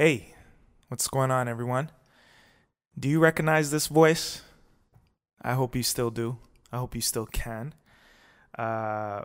Hey, 0.00 0.32
what's 0.86 1.08
going 1.08 1.32
on, 1.32 1.48
everyone? 1.48 1.90
Do 2.96 3.08
you 3.08 3.18
recognize 3.18 3.72
this 3.72 3.88
voice? 3.88 4.42
I 5.42 5.54
hope 5.54 5.74
you 5.74 5.82
still 5.82 6.10
do. 6.10 6.38
I 6.70 6.78
hope 6.78 6.94
you 6.94 7.00
still 7.00 7.26
can. 7.26 7.74
Uh, 8.56 9.22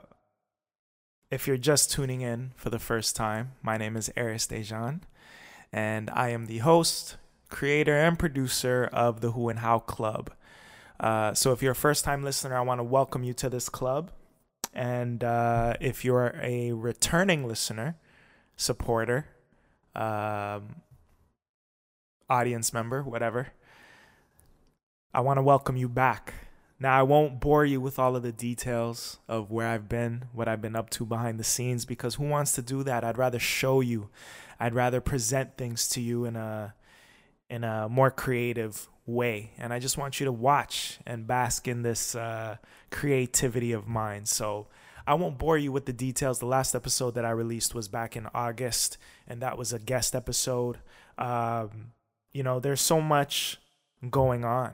if 1.29 1.46
you're 1.46 1.57
just 1.57 1.91
tuning 1.91 2.21
in 2.21 2.54
for 2.55 2.71
the 2.71 2.79
first 2.79 3.15
time, 3.15 3.51
my 3.61 3.78
name 3.78 3.96
is 3.96 4.09
Arys 4.18 4.47
Déjan, 4.47 5.01
and 5.71 6.09
I 6.09 6.29
am 6.29 6.47
the 6.47 6.57
host, 6.57 7.18
creator, 7.51 7.96
and 7.96 8.18
producer 8.18 8.89
of 8.92 9.21
the 9.21 9.33
Who 9.33 9.50
and 9.50 9.60
How 9.60 9.78
Club. 9.78 10.33
Uh, 11.00 11.36
so, 11.36 11.51
if 11.51 11.61
you're 11.61 11.74
a 11.74 11.75
first 11.75 12.04
time 12.04 12.24
listener, 12.24 12.57
I 12.57 12.61
want 12.61 12.79
to 12.79 12.83
welcome 12.83 13.24
you 13.24 13.36
to 13.36 13.47
this 13.47 13.69
club. 13.69 14.10
And 14.74 15.24
uh, 15.24 15.75
if 15.79 16.04
you're 16.04 16.36
a 16.42 16.71
returning 16.71 17.47
listener, 17.47 17.97
supporter, 18.57 19.28
um, 19.96 20.75
audience 22.29 22.74
member, 22.74 23.04
whatever, 23.04 23.50
I 25.14 25.21
want 25.21 25.38
to 25.38 25.43
welcome 25.43 25.78
you 25.78 25.89
back. 25.89 26.34
Now, 26.79 27.00
I 27.00 27.04
won't 27.04 27.39
bore 27.39 27.65
you 27.65 27.79
with 27.79 27.98
all 28.00 28.15
of 28.15 28.24
the 28.24 28.32
details 28.32 29.20
of 29.28 29.51
where 29.51 29.68
I've 29.68 29.87
been, 29.87 30.25
what 30.34 30.48
I've 30.48 30.61
been 30.61 30.75
up 30.75 30.89
to 30.92 31.06
behind 31.06 31.39
the 31.39 31.43
scenes, 31.43 31.86
because 31.86 32.16
who 32.16 32.25
wants 32.28 32.53
to 32.53 32.61
do 32.61 32.84
that? 32.84 33.03
I'd 33.03 33.17
rather 33.17 33.39
show 33.39 33.80
you. 33.80 34.09
I'd 34.59 34.73
rather 34.73 35.00
present 35.00 35.56
things 35.56 35.88
to 35.89 36.02
you 36.02 36.25
in 36.25 36.36
a 36.36 36.73
in 37.50 37.64
a 37.64 37.88
more 37.88 38.09
creative 38.09 38.89
way. 39.06 39.52
And 39.58 39.72
I 39.72 39.80
just 39.80 39.98
want 39.98 40.20
you 40.20 40.25
to 40.25 40.31
watch 40.31 41.00
and 41.06 41.28
bask 41.28 41.67
in 41.67 41.84
this 41.84 42.16
uh, 42.16 42.58
creativity 42.89 43.72
of 43.72 43.88
mine. 43.88 44.25
So 44.25 44.67
I 45.06 45.16
won't 45.16 45.38
bore 45.38 45.58
you 45.58 45.72
with 45.72 45.86
the 45.86 45.94
details. 45.94 46.40
The 46.40 46.46
last 46.46 46.76
episode 46.76 47.16
that 47.16 47.26
I 47.26 47.32
released 47.32 47.76
was 47.76 47.88
back 47.88 48.16
in 48.16 48.28
August, 48.34 48.98
and 49.28 49.42
that 49.42 49.58
was 49.58 49.73
a 49.73 49.80
guest 49.80 50.16
episode. 50.16 50.80
Um, 51.18 51.92
you 52.32 52.44
know, 52.44 52.60
there's 52.60 52.82
so 52.82 53.02
much 53.02 53.60
going 54.10 54.45
on. 54.45 54.73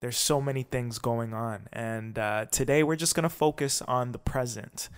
There's 0.00 0.16
so 0.16 0.40
many 0.40 0.62
things 0.62 0.98
going 0.98 1.34
on. 1.34 1.68
And 1.72 2.18
uh, 2.18 2.46
today 2.46 2.84
we're 2.84 2.96
just 2.96 3.16
going 3.16 3.24
to 3.24 3.28
focus 3.28 3.82
on 3.82 4.12
the 4.12 4.18
present 4.18 4.88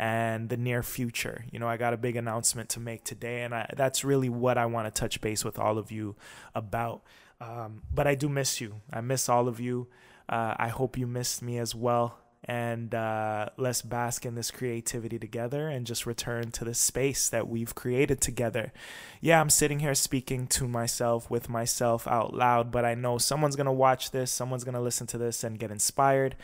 and 0.00 0.48
the 0.48 0.56
near 0.56 0.82
future. 0.82 1.44
You 1.52 1.60
know, 1.60 1.68
I 1.68 1.76
got 1.76 1.94
a 1.94 1.96
big 1.96 2.16
announcement 2.16 2.68
to 2.70 2.80
make 2.80 3.04
today, 3.04 3.42
and 3.42 3.54
I, 3.54 3.70
that's 3.76 4.04
really 4.04 4.28
what 4.28 4.58
I 4.58 4.66
want 4.66 4.92
to 4.92 5.00
touch 5.00 5.20
base 5.20 5.44
with 5.44 5.58
all 5.60 5.78
of 5.78 5.92
you 5.92 6.16
about. 6.56 7.02
Um, 7.40 7.82
but 7.94 8.08
I 8.08 8.16
do 8.16 8.28
miss 8.28 8.60
you. 8.60 8.80
I 8.92 9.00
miss 9.00 9.28
all 9.28 9.46
of 9.46 9.60
you. 9.60 9.86
Uh, 10.28 10.54
I 10.56 10.68
hope 10.68 10.98
you 10.98 11.06
missed 11.06 11.40
me 11.40 11.58
as 11.58 11.74
well 11.74 12.18
and 12.44 12.94
uh, 12.94 13.48
let's 13.56 13.82
bask 13.82 14.24
in 14.24 14.34
this 14.34 14.50
creativity 14.50 15.18
together 15.18 15.68
and 15.68 15.86
just 15.86 16.06
return 16.06 16.50
to 16.52 16.64
the 16.64 16.74
space 16.74 17.28
that 17.28 17.48
we've 17.48 17.74
created 17.74 18.20
together. 18.20 18.72
Yeah, 19.20 19.40
I'm 19.40 19.50
sitting 19.50 19.80
here 19.80 19.94
speaking 19.94 20.46
to 20.48 20.68
myself 20.68 21.30
with 21.30 21.48
myself 21.48 22.06
out 22.06 22.34
loud, 22.34 22.70
but 22.70 22.84
I 22.84 22.94
know 22.94 23.18
someone's 23.18 23.56
to 23.66 23.72
watch 23.72 24.12
this, 24.12 24.30
someone's 24.30 24.64
to 24.74 24.80
listen 24.80 25.06
to 25.08 25.18
this 25.18 25.42
and 25.42 25.58
get 25.58 25.70
inspired 25.70 26.36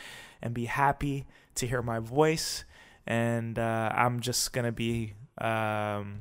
and 0.42 0.52
be 0.52 0.66
happy 0.66 1.26
to 1.54 1.66
hear 1.66 1.82
my 1.82 2.00
voice. 2.00 2.64
And 3.06 3.58
uh, 3.58 3.92
I'm 3.94 4.20
just 4.20 4.52
to 4.64 4.72
be 4.72 5.14
um, 5.38 6.20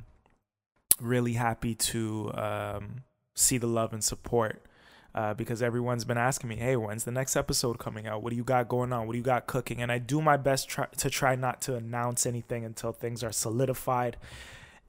really 1.01 1.33
happy 1.33 1.75
to 1.75 2.31
um, 2.35 3.03
see 3.35 3.57
the 3.57 3.67
love 3.67 3.93
and 3.93 4.03
support 4.03 4.65
uh, 5.15 5.33
because 5.33 5.61
everyone's 5.61 6.05
been 6.05 6.17
asking 6.17 6.49
me, 6.49 6.55
hey, 6.55 6.75
when's 6.75 7.03
the 7.03 7.11
next 7.11 7.35
episode 7.35 7.77
coming 7.77 8.07
out? 8.07 8.23
What 8.23 8.31
do 8.31 8.35
you 8.35 8.43
got 8.43 8.67
going 8.67 8.91
on? 8.91 9.05
What 9.05 9.13
do 9.13 9.17
you 9.17 9.23
got 9.23 9.45
cooking? 9.45 9.81
And 9.81 9.91
I 9.91 9.99
do 9.99 10.21
my 10.21 10.37
best 10.37 10.67
try- 10.67 10.87
to 10.97 11.09
try 11.09 11.35
not 11.35 11.61
to 11.61 11.75
announce 11.75 12.25
anything 12.25 12.65
until 12.65 12.91
things 12.91 13.23
are 13.23 13.31
solidified. 13.31 14.17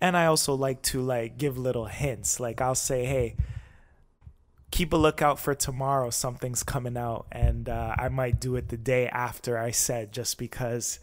And 0.01 0.17
I 0.17 0.27
also 0.27 0.55
like 0.55 0.81
to 0.83 1.03
like 1.03 1.37
give 1.37 1.59
little 1.59 1.87
hints. 1.87 2.41
Like 2.41 2.61
I'll 2.61 2.75
say, 2.75 3.05
hey, 3.05 3.37
keep 4.71 4.93
a 4.93 4.97
lookout 4.97 5.39
for 5.39 5.55
tomorrow. 5.55 6.11
Something's 6.11 6.63
coming 6.63 6.97
out, 6.97 7.27
and 7.31 7.69
uh, 7.69 7.95
I 7.97 8.09
might 8.09 8.41
do 8.41 8.57
it 8.57 8.69
the 8.69 8.77
day 8.77 9.09
after 9.09 9.57
I 9.57 9.71
said, 9.71 10.11
just 10.11 10.37
because, 10.37 10.99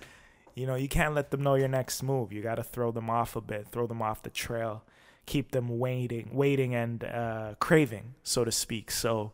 you 0.55 0.67
know, 0.67 0.75
you 0.75 0.89
can't 0.89 1.15
let 1.15 1.31
them 1.31 1.41
know 1.41 1.55
your 1.55 1.67
next 1.67 2.03
move. 2.03 2.33
You 2.33 2.41
got 2.41 2.55
to 2.55 2.63
throw 2.63 2.91
them 2.91 3.09
off 3.09 3.35
a 3.35 3.41
bit, 3.41 3.67
throw 3.71 3.87
them 3.87 4.01
off 4.01 4.23
the 4.23 4.29
trail 4.29 4.83
keep 5.31 5.51
them 5.51 5.79
waiting, 5.79 6.29
waiting 6.33 6.75
and 6.75 7.05
uh, 7.05 7.55
craving, 7.57 8.15
so 8.21 8.43
to 8.43 8.51
speak. 8.51 8.91
So 8.91 9.31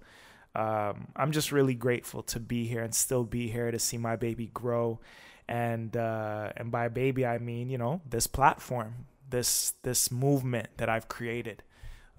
um, 0.53 1.07
I'm 1.15 1.31
just 1.31 1.51
really 1.51 1.73
grateful 1.73 2.21
to 2.33 2.39
be 2.39 2.67
here 2.67 2.83
and 2.83 2.93
still 2.93 3.23
be 3.23 3.49
here 3.49 3.71
to 3.71 3.79
see 3.79 3.97
my 3.97 4.15
baby 4.15 4.51
grow, 4.53 4.99
and 5.47 5.97
uh, 5.97 6.51
and 6.55 6.71
by 6.71 6.87
baby 6.89 7.25
I 7.25 7.39
mean 7.39 7.71
you 7.71 7.79
know 7.79 8.01
this 8.07 8.27
platform, 8.27 9.07
this 9.27 9.73
this 9.81 10.11
movement 10.11 10.69
that 10.77 10.87
I've 10.87 11.07
created. 11.07 11.63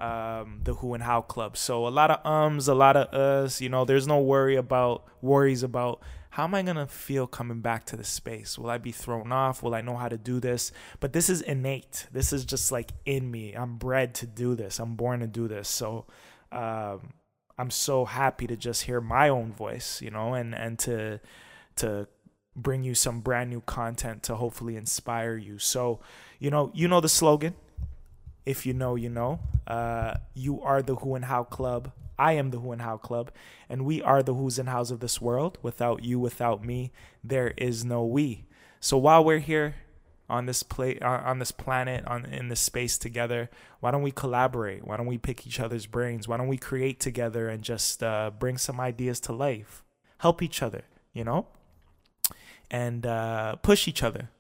Um, 0.01 0.61
the 0.63 0.75
Who 0.75 0.95
and 0.95 1.03
How 1.03 1.23
Club. 1.23 1.57
So 1.57 1.85
a 1.85 1.91
lot 1.91 2.13
of 2.13 2.25
ums, 2.25 2.69
a 2.69 2.75
lot 2.75 2.97
of 2.97 3.13
us. 3.13 3.61
You 3.61 3.69
know, 3.69 3.85
there's 3.85 4.07
no 4.07 4.21
worry 4.21 4.55
about 4.55 5.05
worries 5.21 5.65
about 5.65 6.01
how 6.31 6.45
am 6.45 6.55
I 6.55 6.63
going 6.63 6.77
to 6.77 6.87
feel 6.87 7.27
coming 7.27 7.61
back 7.61 7.85
to 7.87 7.97
the 7.97 8.05
space? 8.05 8.59
Will 8.59 8.71
I 8.71 8.79
be 8.79 8.93
thrown 8.93 9.33
off? 9.33 9.63
Will 9.63 9.75
I 9.75 9.81
know 9.81 9.97
how 9.97 10.09
to 10.09 10.19
do 10.19 10.41
this? 10.41 10.73
But 11.01 11.13
this 11.13 11.29
is 11.29 11.41
innate. 11.41 12.07
This 12.13 12.33
is 12.33 12.45
just 12.45 12.71
like 12.71 12.93
in 13.05 13.31
me. 13.31 13.55
I'm 13.55 13.77
bred 13.77 14.15
to 14.17 14.27
do 14.27 14.55
this. 14.55 14.79
I'm 14.79 14.95
born 14.95 15.21
to 15.21 15.27
do 15.27 15.49
this. 15.49 15.69
So 15.69 16.07
um, 16.53 17.13
I'm 17.59 17.71
so 17.71 18.05
happy 18.05 18.47
to 18.47 18.57
just 18.57 18.83
hear 18.83 19.01
my 19.01 19.29
own 19.29 19.53
voice, 19.53 20.01
you 20.03 20.11
know, 20.11 20.35
and 20.35 20.55
and 20.55 20.79
to 20.81 21.21
to 21.77 22.07
bring 22.55 22.83
you 22.83 22.95
some 22.95 23.21
brand 23.21 23.51
new 23.51 23.61
content 23.61 24.23
to 24.25 24.35
hopefully 24.35 24.77
inspire 24.77 25.37
you. 25.37 25.59
So, 25.59 26.01
you 26.39 26.51
know, 26.51 26.71
you 26.75 26.89
know 26.89 27.01
the 27.01 27.09
slogan. 27.09 27.55
If 28.45 28.67
you 28.67 28.75
know, 28.75 28.97
you 28.97 29.09
know. 29.09 29.41
Uh, 29.67 30.15
you 30.35 30.61
are 30.63 30.83
the 30.83 30.97
Who 30.97 31.15
and 31.15 31.25
How 31.25 31.45
Club. 31.45 31.93
I 32.19 32.33
am 32.33 32.51
the 32.51 32.59
Who 32.59 32.73
and 32.73 32.83
How 32.83 32.97
Club, 32.97 33.31
and 33.69 33.85
we 33.85 34.03
are 34.03 34.23
the 34.23 34.35
Who's 34.35 34.59
and 34.59 34.69
How's 34.69 34.91
of 34.91 35.01
this 35.01 35.21
world. 35.21 35.59
Without 35.63 36.03
you, 36.03 36.19
without 36.19 36.65
me, 36.65 36.93
there 37.23 37.55
is 37.57 37.85
no 37.85 38.05
we. 38.05 38.47
So 38.81 38.97
while 38.99 39.25
we're 39.25 39.39
here 39.39 39.77
on 40.31 40.45
this 40.45 40.63
play 40.63 40.99
on 41.01 41.39
this 41.39 41.53
planet 41.53 42.05
on 42.07 42.27
in 42.27 42.49
this 42.49 42.61
space 42.61 42.99
together, 42.99 43.49
why 43.81 43.91
don't 43.91 44.03
we 44.03 44.11
collaborate? 44.11 44.87
Why 44.87 44.97
don't 44.97 45.07
we 45.07 45.19
pick 45.19 45.47
each 45.47 45.61
other's 45.61 45.87
brains? 45.87 46.29
Why 46.29 46.37
don't 46.37 46.49
we 46.49 46.59
create 46.59 47.01
together 47.01 47.49
and 47.49 47.63
just 47.63 48.03
uh, 48.03 48.31
bring 48.39 48.59
some 48.59 48.81
ideas 48.81 49.21
to 49.21 49.33
life? 49.33 49.85
Help 50.19 50.43
each 50.43 50.63
other, 50.63 50.85
you 51.13 51.25
know, 51.25 51.47
and 52.71 53.07
uh, 53.07 53.57
push 53.57 53.89
each 53.89 54.03
other, 54.03 54.31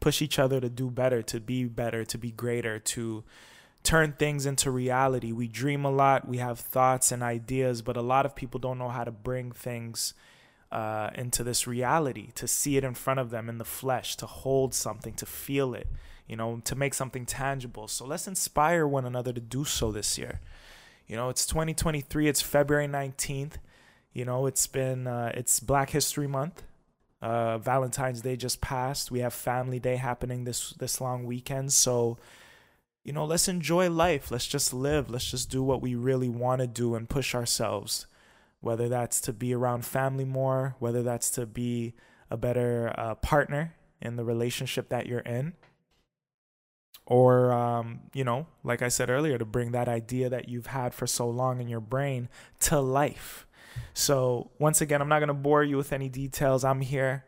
push 0.00 0.22
each 0.22 0.38
other 0.38 0.60
to 0.60 0.68
do 0.68 0.90
better, 0.90 1.22
to 1.22 1.40
be 1.40 1.64
better, 1.64 2.04
to 2.04 2.18
be 2.18 2.30
greater, 2.30 2.78
to 2.78 3.24
turn 3.88 4.12
things 4.12 4.44
into 4.44 4.70
reality. 4.70 5.32
We 5.32 5.48
dream 5.48 5.82
a 5.86 5.90
lot, 5.90 6.28
we 6.28 6.36
have 6.36 6.60
thoughts 6.60 7.10
and 7.10 7.22
ideas, 7.22 7.80
but 7.80 7.96
a 7.96 8.02
lot 8.02 8.26
of 8.26 8.36
people 8.36 8.60
don't 8.60 8.76
know 8.76 8.90
how 8.90 9.02
to 9.02 9.10
bring 9.10 9.50
things 9.50 10.12
uh, 10.70 11.08
into 11.14 11.42
this 11.42 11.66
reality, 11.66 12.28
to 12.34 12.46
see 12.46 12.76
it 12.76 12.84
in 12.84 12.92
front 12.92 13.18
of 13.18 13.30
them 13.30 13.48
in 13.48 13.56
the 13.56 13.64
flesh, 13.64 14.14
to 14.18 14.26
hold 14.26 14.74
something, 14.74 15.14
to 15.14 15.24
feel 15.24 15.72
it, 15.72 15.86
you 16.26 16.36
know, 16.36 16.60
to 16.66 16.74
make 16.74 16.92
something 16.92 17.24
tangible. 17.24 17.88
So 17.88 18.04
let's 18.04 18.28
inspire 18.28 18.86
one 18.86 19.06
another 19.06 19.32
to 19.32 19.40
do 19.40 19.64
so 19.64 19.90
this 19.90 20.18
year. 20.18 20.42
You 21.06 21.16
know, 21.16 21.30
it's 21.30 21.46
2023, 21.46 22.28
it's 22.28 22.42
February 22.42 22.88
19th. 22.88 23.54
You 24.12 24.26
know, 24.26 24.44
it's 24.44 24.66
been, 24.66 25.06
uh, 25.06 25.32
it's 25.34 25.60
Black 25.60 25.88
History 25.88 26.26
Month. 26.26 26.62
Uh, 27.22 27.56
Valentine's 27.56 28.20
Day 28.20 28.36
just 28.36 28.60
passed. 28.60 29.10
We 29.10 29.20
have 29.20 29.32
Family 29.32 29.80
Day 29.80 29.96
happening 29.96 30.44
this 30.44 30.74
this 30.78 31.00
long 31.00 31.24
weekend. 31.24 31.72
So, 31.72 32.18
you 33.08 33.14
know, 33.14 33.24
let's 33.24 33.48
enjoy 33.48 33.88
life. 33.88 34.30
Let's 34.30 34.46
just 34.46 34.74
live. 34.74 35.08
Let's 35.08 35.30
just 35.30 35.50
do 35.50 35.62
what 35.62 35.80
we 35.80 35.94
really 35.94 36.28
want 36.28 36.60
to 36.60 36.66
do 36.66 36.94
and 36.94 37.08
push 37.08 37.34
ourselves. 37.34 38.06
Whether 38.60 38.86
that's 38.90 39.22
to 39.22 39.32
be 39.32 39.54
around 39.54 39.86
family 39.86 40.26
more, 40.26 40.76
whether 40.78 41.02
that's 41.02 41.30
to 41.30 41.46
be 41.46 41.94
a 42.30 42.36
better 42.36 42.92
uh, 42.98 43.14
partner 43.14 43.74
in 44.02 44.16
the 44.16 44.24
relationship 44.24 44.90
that 44.90 45.06
you're 45.06 45.20
in, 45.20 45.54
or, 47.06 47.50
um, 47.50 48.00
you 48.12 48.24
know, 48.24 48.46
like 48.62 48.82
I 48.82 48.88
said 48.88 49.08
earlier, 49.08 49.38
to 49.38 49.46
bring 49.46 49.72
that 49.72 49.88
idea 49.88 50.28
that 50.28 50.50
you've 50.50 50.66
had 50.66 50.92
for 50.92 51.06
so 51.06 51.30
long 51.30 51.62
in 51.62 51.68
your 51.68 51.80
brain 51.80 52.28
to 52.60 52.78
life. 52.78 53.46
So, 53.94 54.50
once 54.58 54.82
again, 54.82 55.00
I'm 55.00 55.08
not 55.08 55.20
going 55.20 55.28
to 55.28 55.34
bore 55.34 55.64
you 55.64 55.78
with 55.78 55.94
any 55.94 56.10
details. 56.10 56.62
I'm 56.62 56.82
here. 56.82 57.24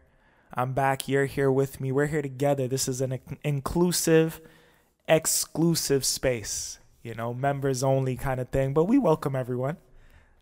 I'm 0.52 0.74
back. 0.74 1.08
You're 1.08 1.24
here 1.24 1.50
with 1.50 1.80
me. 1.80 1.90
We're 1.90 2.08
here 2.08 2.20
together. 2.20 2.68
This 2.68 2.86
is 2.86 3.00
an 3.00 3.18
inclusive, 3.42 4.42
exclusive 5.10 6.04
space, 6.04 6.78
you 7.02 7.14
know, 7.14 7.34
members 7.34 7.82
only 7.82 8.16
kind 8.16 8.40
of 8.40 8.48
thing. 8.48 8.72
But 8.72 8.84
we 8.84 8.96
welcome 8.96 9.36
everyone 9.36 9.76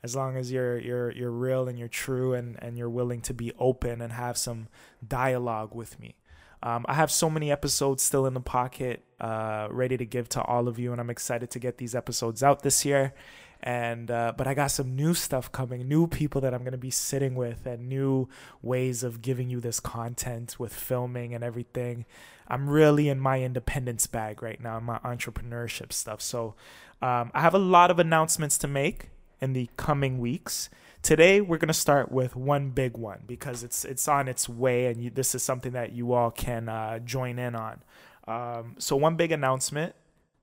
as 0.02 0.14
long 0.14 0.36
as 0.36 0.52
you're 0.52 0.78
you're 0.78 1.10
you're 1.10 1.30
real 1.30 1.66
and 1.66 1.78
you're 1.78 1.88
true 1.88 2.34
and 2.34 2.56
and 2.62 2.78
you're 2.78 2.90
willing 2.90 3.20
to 3.22 3.34
be 3.34 3.52
open 3.58 4.00
and 4.00 4.12
have 4.12 4.36
some 4.36 4.68
dialogue 5.06 5.74
with 5.74 5.98
me. 5.98 6.14
Um, 6.62 6.84
I 6.88 6.94
have 6.94 7.10
so 7.10 7.30
many 7.30 7.52
episodes 7.52 8.02
still 8.02 8.26
in 8.26 8.34
the 8.34 8.40
pocket, 8.40 9.04
uh, 9.20 9.68
ready 9.70 9.96
to 9.96 10.04
give 10.04 10.28
to 10.30 10.42
all 10.42 10.66
of 10.66 10.78
you, 10.78 10.90
and 10.92 11.00
I'm 11.00 11.10
excited 11.10 11.50
to 11.50 11.58
get 11.58 11.78
these 11.78 11.94
episodes 11.94 12.42
out 12.42 12.62
this 12.62 12.84
year. 12.84 13.14
And 13.60 14.10
uh, 14.10 14.32
but 14.36 14.46
I 14.46 14.54
got 14.54 14.68
some 14.68 14.94
new 14.94 15.14
stuff 15.14 15.50
coming, 15.50 15.88
new 15.88 16.06
people 16.06 16.40
that 16.42 16.54
I'm 16.54 16.62
gonna 16.64 16.76
be 16.76 16.90
sitting 16.90 17.34
with, 17.34 17.66
and 17.66 17.88
new 17.88 18.28
ways 18.62 19.02
of 19.02 19.20
giving 19.20 19.50
you 19.50 19.60
this 19.60 19.80
content 19.80 20.56
with 20.58 20.72
filming 20.72 21.34
and 21.34 21.42
everything. 21.42 22.06
I'm 22.46 22.68
really 22.68 23.08
in 23.08 23.20
my 23.20 23.42
independence 23.42 24.06
bag 24.06 24.42
right 24.42 24.60
now, 24.60 24.78
my 24.80 24.98
entrepreneurship 24.98 25.92
stuff. 25.92 26.22
So 26.22 26.54
um, 27.02 27.30
I 27.34 27.40
have 27.40 27.54
a 27.54 27.58
lot 27.58 27.90
of 27.90 27.98
announcements 27.98 28.56
to 28.58 28.68
make 28.68 29.10
in 29.40 29.52
the 29.52 29.68
coming 29.76 30.18
weeks. 30.18 30.70
Today 31.02 31.40
we're 31.40 31.58
gonna 31.58 31.72
start 31.72 32.12
with 32.12 32.36
one 32.36 32.70
big 32.70 32.96
one 32.96 33.22
because 33.26 33.64
it's 33.64 33.84
it's 33.84 34.06
on 34.06 34.28
its 34.28 34.48
way, 34.48 34.86
and 34.86 35.02
you, 35.02 35.10
this 35.10 35.34
is 35.34 35.42
something 35.42 35.72
that 35.72 35.92
you 35.92 36.12
all 36.12 36.30
can 36.30 36.68
uh, 36.68 37.00
join 37.00 37.38
in 37.40 37.56
on. 37.56 37.82
Um, 38.28 38.76
so 38.78 38.94
one 38.94 39.16
big 39.16 39.32
announcement. 39.32 39.94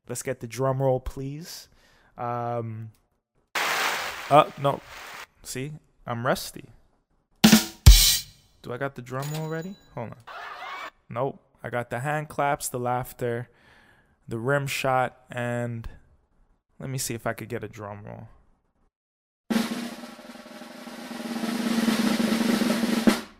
Let's 0.07 0.21
get 0.21 0.39
the 0.39 0.47
drum 0.47 0.81
roll, 0.81 1.00
please. 1.00 1.67
Um, 2.17 2.91
uh, 4.30 4.50
no. 4.62 4.81
See, 5.44 5.74
I'm 6.06 6.25
rusty. 6.25 6.66
Do 8.62 8.74
I 8.74 8.77
got 8.77 8.95
the 8.95 9.01
drum 9.01 9.27
roll 9.33 9.48
ready? 9.48 9.75
Hold 9.94 10.12
on. 10.12 10.18
Nope. 11.10 11.39
I 11.63 11.69
got 11.69 11.89
the 11.89 12.00
hand 12.00 12.30
claps, 12.30 12.69
the 12.69 12.80
laughter, 12.80 13.50
the 14.27 14.38
rim 14.38 14.68
shot, 14.68 15.18
and 15.31 15.88
let 16.80 16.89
me 16.89 16.98
see 16.98 17.13
if 17.13 17.25
I 17.25 17.33
could 17.33 17.50
get 17.50 17.63
a 17.63 17.68
drum 17.68 18.04
roll. 18.06 18.27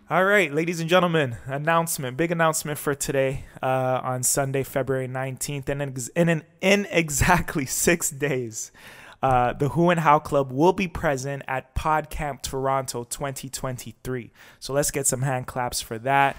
All 0.08 0.24
right, 0.24 0.54
ladies 0.54 0.80
and 0.80 0.88
gentlemen, 0.88 1.38
announcement, 1.48 2.16
big 2.16 2.32
announcement 2.32 2.78
for 2.78 2.94
today 2.94 3.46
uh, 3.64 4.02
on 4.04 4.22
Sunday, 4.22 4.62
February 4.62 5.08
19th. 5.08 5.68
And 5.68 5.82
in, 5.82 6.30
in, 6.30 6.44
in 6.62 6.88
exactly 6.92 7.66
six 7.66 8.12
days, 8.12 8.72
uh, 9.22 9.54
the 9.54 9.70
Who 9.70 9.90
and 9.90 10.00
How 10.00 10.20
Club 10.20 10.52
will 10.52 10.74
be 10.74 10.88
present 10.88 11.44
at 11.48 11.76
PodCamp 11.76 12.42
Toronto 12.42 13.04
2023. 13.04 14.32
So 14.60 14.74
let's 14.74 14.92
get 14.92 15.08
some 15.08 15.22
hand 15.22 15.48
claps 15.48 15.82
for 15.82 15.98
that. 16.00 16.38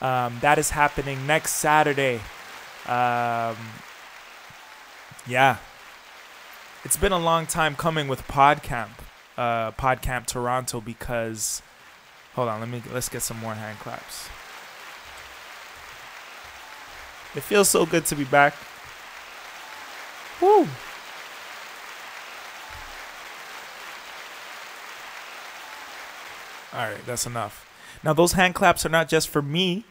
Um, 0.00 0.38
that 0.40 0.58
is 0.58 0.70
happening 0.70 1.26
next 1.26 1.52
Saturday. 1.52 2.16
Um, 2.86 3.56
yeah. 5.26 5.56
It's 6.84 6.96
been 6.96 7.12
a 7.12 7.18
long 7.18 7.46
time 7.46 7.74
coming 7.74 8.08
with 8.08 8.26
PodCamp, 8.28 8.90
uh, 9.36 9.72
PodCamp 9.72 10.26
Toronto 10.26 10.80
because 10.80 11.62
Hold 12.38 12.50
on, 12.50 12.60
let 12.60 12.68
me 12.68 12.80
let's 12.92 13.08
get 13.08 13.22
some 13.22 13.40
more 13.40 13.54
hand 13.54 13.80
claps. 13.80 14.28
It 17.34 17.42
feels 17.42 17.68
so 17.68 17.84
good 17.84 18.06
to 18.06 18.14
be 18.14 18.22
back. 18.22 18.54
Woo! 20.40 20.68
All 26.72 26.80
right, 26.80 27.06
that's 27.06 27.26
enough. 27.26 27.66
Now 28.04 28.12
those 28.12 28.32
hand 28.32 28.54
claps 28.54 28.84
are 28.84 28.90
not 28.90 29.08
just 29.08 29.28
for 29.28 29.42
me. 29.42 29.84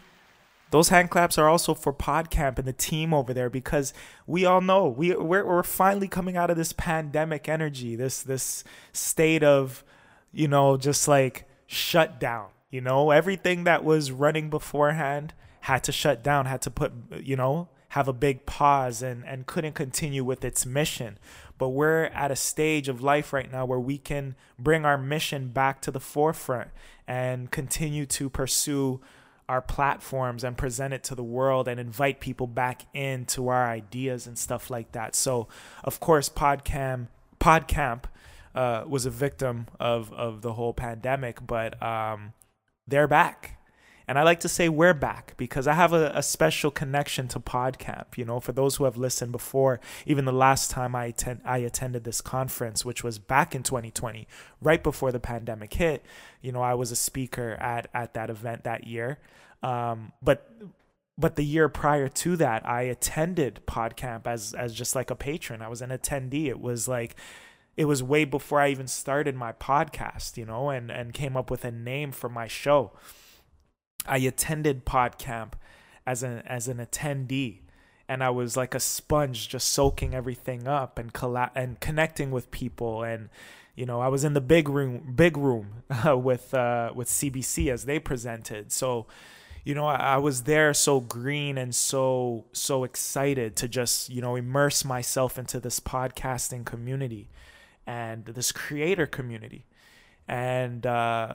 Those 0.70 0.90
hand 0.90 1.10
claps 1.10 1.38
are 1.38 1.48
also 1.48 1.74
for 1.74 1.94
PodCamp 1.94 2.60
and 2.60 2.68
the 2.68 2.74
team 2.74 3.14
over 3.14 3.34
there 3.34 3.50
because 3.50 3.94
we 4.26 4.46
all 4.46 4.62
know 4.62 4.88
we 4.88 5.16
we're, 5.16 5.46
we're 5.46 5.64
finally 5.64 6.08
coming 6.08 6.36
out 6.36 6.50
of 6.50 6.58
this 6.58 6.74
pandemic 6.74 7.48
energy, 7.48 7.96
this 7.96 8.22
this 8.22 8.64
state 8.92 9.44
of, 9.44 9.84
you 10.32 10.48
know, 10.48 10.78
just 10.78 11.08
like 11.08 11.48
shut 11.68 12.20
down. 12.20 12.48
You 12.70 12.82
know, 12.82 13.12
everything 13.12 13.64
that 13.64 13.84
was 13.84 14.12
running 14.12 14.50
beforehand 14.50 15.34
had 15.62 15.84
to 15.86 15.92
shut 15.92 16.22
down, 16.22 16.46
had 16.46 16.62
to 16.64 16.72
put, 16.72 16.92
you 17.24 17.38
know, 17.38 17.70
have 17.98 18.08
a 18.08 18.14
big 18.14 18.46
pause 18.46 19.02
and, 19.02 19.26
and 19.26 19.48
couldn't 19.48 19.74
continue 19.74 20.24
with 20.24 20.46
its 20.46 20.68
mission. 20.68 21.18
But 21.58 21.70
we're 21.70 22.06
at 22.06 22.30
a 22.30 22.36
stage 22.36 22.88
of 22.88 23.02
life 23.02 23.34
right 23.34 23.52
now 23.52 23.66
where 23.66 23.80
we 23.80 23.98
can 23.98 24.36
bring 24.60 24.86
our 24.86 25.00
mission 25.00 25.48
back 25.48 25.82
to 25.82 25.90
the 25.92 26.00
forefront 26.00 26.70
and 27.08 27.50
continue 27.50 28.06
to 28.06 28.30
pursue 28.30 29.02
our 29.50 29.64
platforms 29.64 30.44
and 30.44 30.56
present 30.56 30.94
it 30.94 31.04
to 31.06 31.16
the 31.16 31.24
world 31.24 31.68
and 31.68 31.80
invite 31.80 32.20
people 32.20 32.46
back 32.46 32.84
into 32.94 33.48
our 33.48 33.68
ideas 33.68 34.28
and 34.28 34.38
stuff 34.38 34.70
like 34.70 34.92
that. 34.92 35.16
So, 35.16 35.48
of 35.84 36.00
course, 36.00 36.30
Podcam, 36.30 37.08
PodCamp 37.40 38.04
uh, 38.54 38.84
was 38.88 39.08
a 39.08 39.10
victim 39.10 39.68
of 39.80 40.14
of 40.14 40.44
the 40.44 40.54
whole 40.54 40.74
pandemic, 40.74 41.46
but 41.48 41.82
um, 41.82 42.34
they're 42.88 43.08
back. 43.08 43.57
And 44.08 44.18
I 44.18 44.24
like 44.24 44.40
to 44.42 44.50
say 44.50 44.70
we're 44.70 44.94
back 44.94 45.34
because 45.36 45.68
I 45.68 45.74
have 45.74 45.92
a, 45.92 46.12
a, 46.16 46.24
special 46.24 46.72
connection 46.72 47.28
to 47.28 47.42
PodCamp. 47.42 48.18
You 48.18 48.24
know, 48.24 48.40
for 48.40 48.54
those 48.54 48.78
who 48.78 48.86
have 48.86 48.96
listened 48.96 49.34
before, 49.34 49.82
even 50.06 50.24
the 50.24 50.32
last 50.32 50.72
time 50.72 50.96
I 50.96 51.08
attend, 51.08 51.42
I 51.44 51.58
attended 51.58 52.06
this 52.06 52.22
conference, 52.22 52.86
which 52.86 53.04
was 53.04 53.20
back 53.20 53.54
in 53.54 53.64
2020, 53.64 54.26
right 54.62 54.82
before 54.82 55.12
the 55.12 55.20
pandemic 55.20 55.74
hit. 55.74 56.06
You 56.42 56.54
know, 56.54 56.62
I 56.62 56.74
was 56.74 56.92
a 56.92 56.96
speaker 56.96 57.58
at 57.60 57.90
at 57.94 58.14
that 58.14 58.30
event 58.30 58.64
that 58.64 58.88
year. 58.88 59.20
Um, 59.62 60.14
but 60.22 60.50
but 61.18 61.36
the 61.36 61.44
year 61.44 61.68
prior 61.68 62.08
to 62.08 62.38
that, 62.38 62.66
I 62.66 62.84
attended 62.84 63.62
PodCamp 63.68 64.26
as 64.26 64.54
as 64.54 64.74
just 64.74 64.96
like 64.96 65.12
a 65.12 65.16
patron. 65.16 65.62
I 65.62 65.68
was 65.68 65.82
an 65.82 65.90
attendee. 65.90 66.46
It 66.46 66.62
was 66.62 66.88
like 66.88 67.18
it 67.76 67.86
was 67.86 68.02
way 68.02 68.24
before 68.24 68.62
I 68.62 68.70
even 68.70 68.88
started 68.88 69.36
my 69.36 69.52
podcast, 69.52 70.38
you 70.38 70.46
know, 70.46 70.70
and 70.70 70.90
and 70.90 71.14
came 71.14 71.36
up 71.36 71.52
with 71.52 71.66
a 71.66 71.72
name 71.72 72.14
for 72.14 72.30
my 72.30 72.48
show. 72.48 72.94
I 74.08 74.18
attended 74.18 74.86
PodCamp 74.86 75.54
as 76.06 76.24
an 76.24 76.40
as 76.46 76.68
an 76.68 76.78
attendee 76.78 77.60
and 78.08 78.24
I 78.24 78.30
was 78.30 78.56
like 78.56 78.74
a 78.74 78.80
sponge 78.80 79.50
just 79.50 79.70
soaking 79.70 80.14
everything 80.14 80.68
up 80.68 80.98
and 80.98 81.12
colla- 81.12 81.52
and 81.54 81.80
connecting 81.80 82.32
with 82.32 82.52
people 82.52 83.04
and 83.04 83.30
you 83.76 83.86
know 83.86 84.00
I 84.00 84.08
was 84.08 84.24
in 84.24 84.34
the 84.34 84.42
big 84.42 84.70
room 84.70 85.14
big 85.16 85.38
room 85.38 85.84
uh, 86.06 86.18
with 86.30 86.54
uh, 86.54 86.92
with 86.96 87.10
CBC 87.10 87.72
as 87.72 87.86
they 87.86 88.00
presented 88.00 88.72
so 88.72 89.08
you 89.64 89.76
know 89.76 89.86
I, 89.86 89.96
I 89.96 90.18
was 90.18 90.44
there 90.44 90.74
so 90.74 91.00
green 91.00 91.58
and 91.58 91.76
so 91.76 92.46
so 92.54 92.84
excited 92.84 93.56
to 93.58 93.68
just 93.68 94.10
you 94.10 94.22
know 94.22 94.36
immerse 94.36 94.86
myself 94.86 95.38
into 95.38 95.60
this 95.60 95.80
podcasting 95.80 96.66
community 96.66 97.30
and 97.88 98.26
this 98.26 98.52
creator 98.52 99.08
community. 99.08 99.66
And 100.28 100.86
uh, 100.86 101.34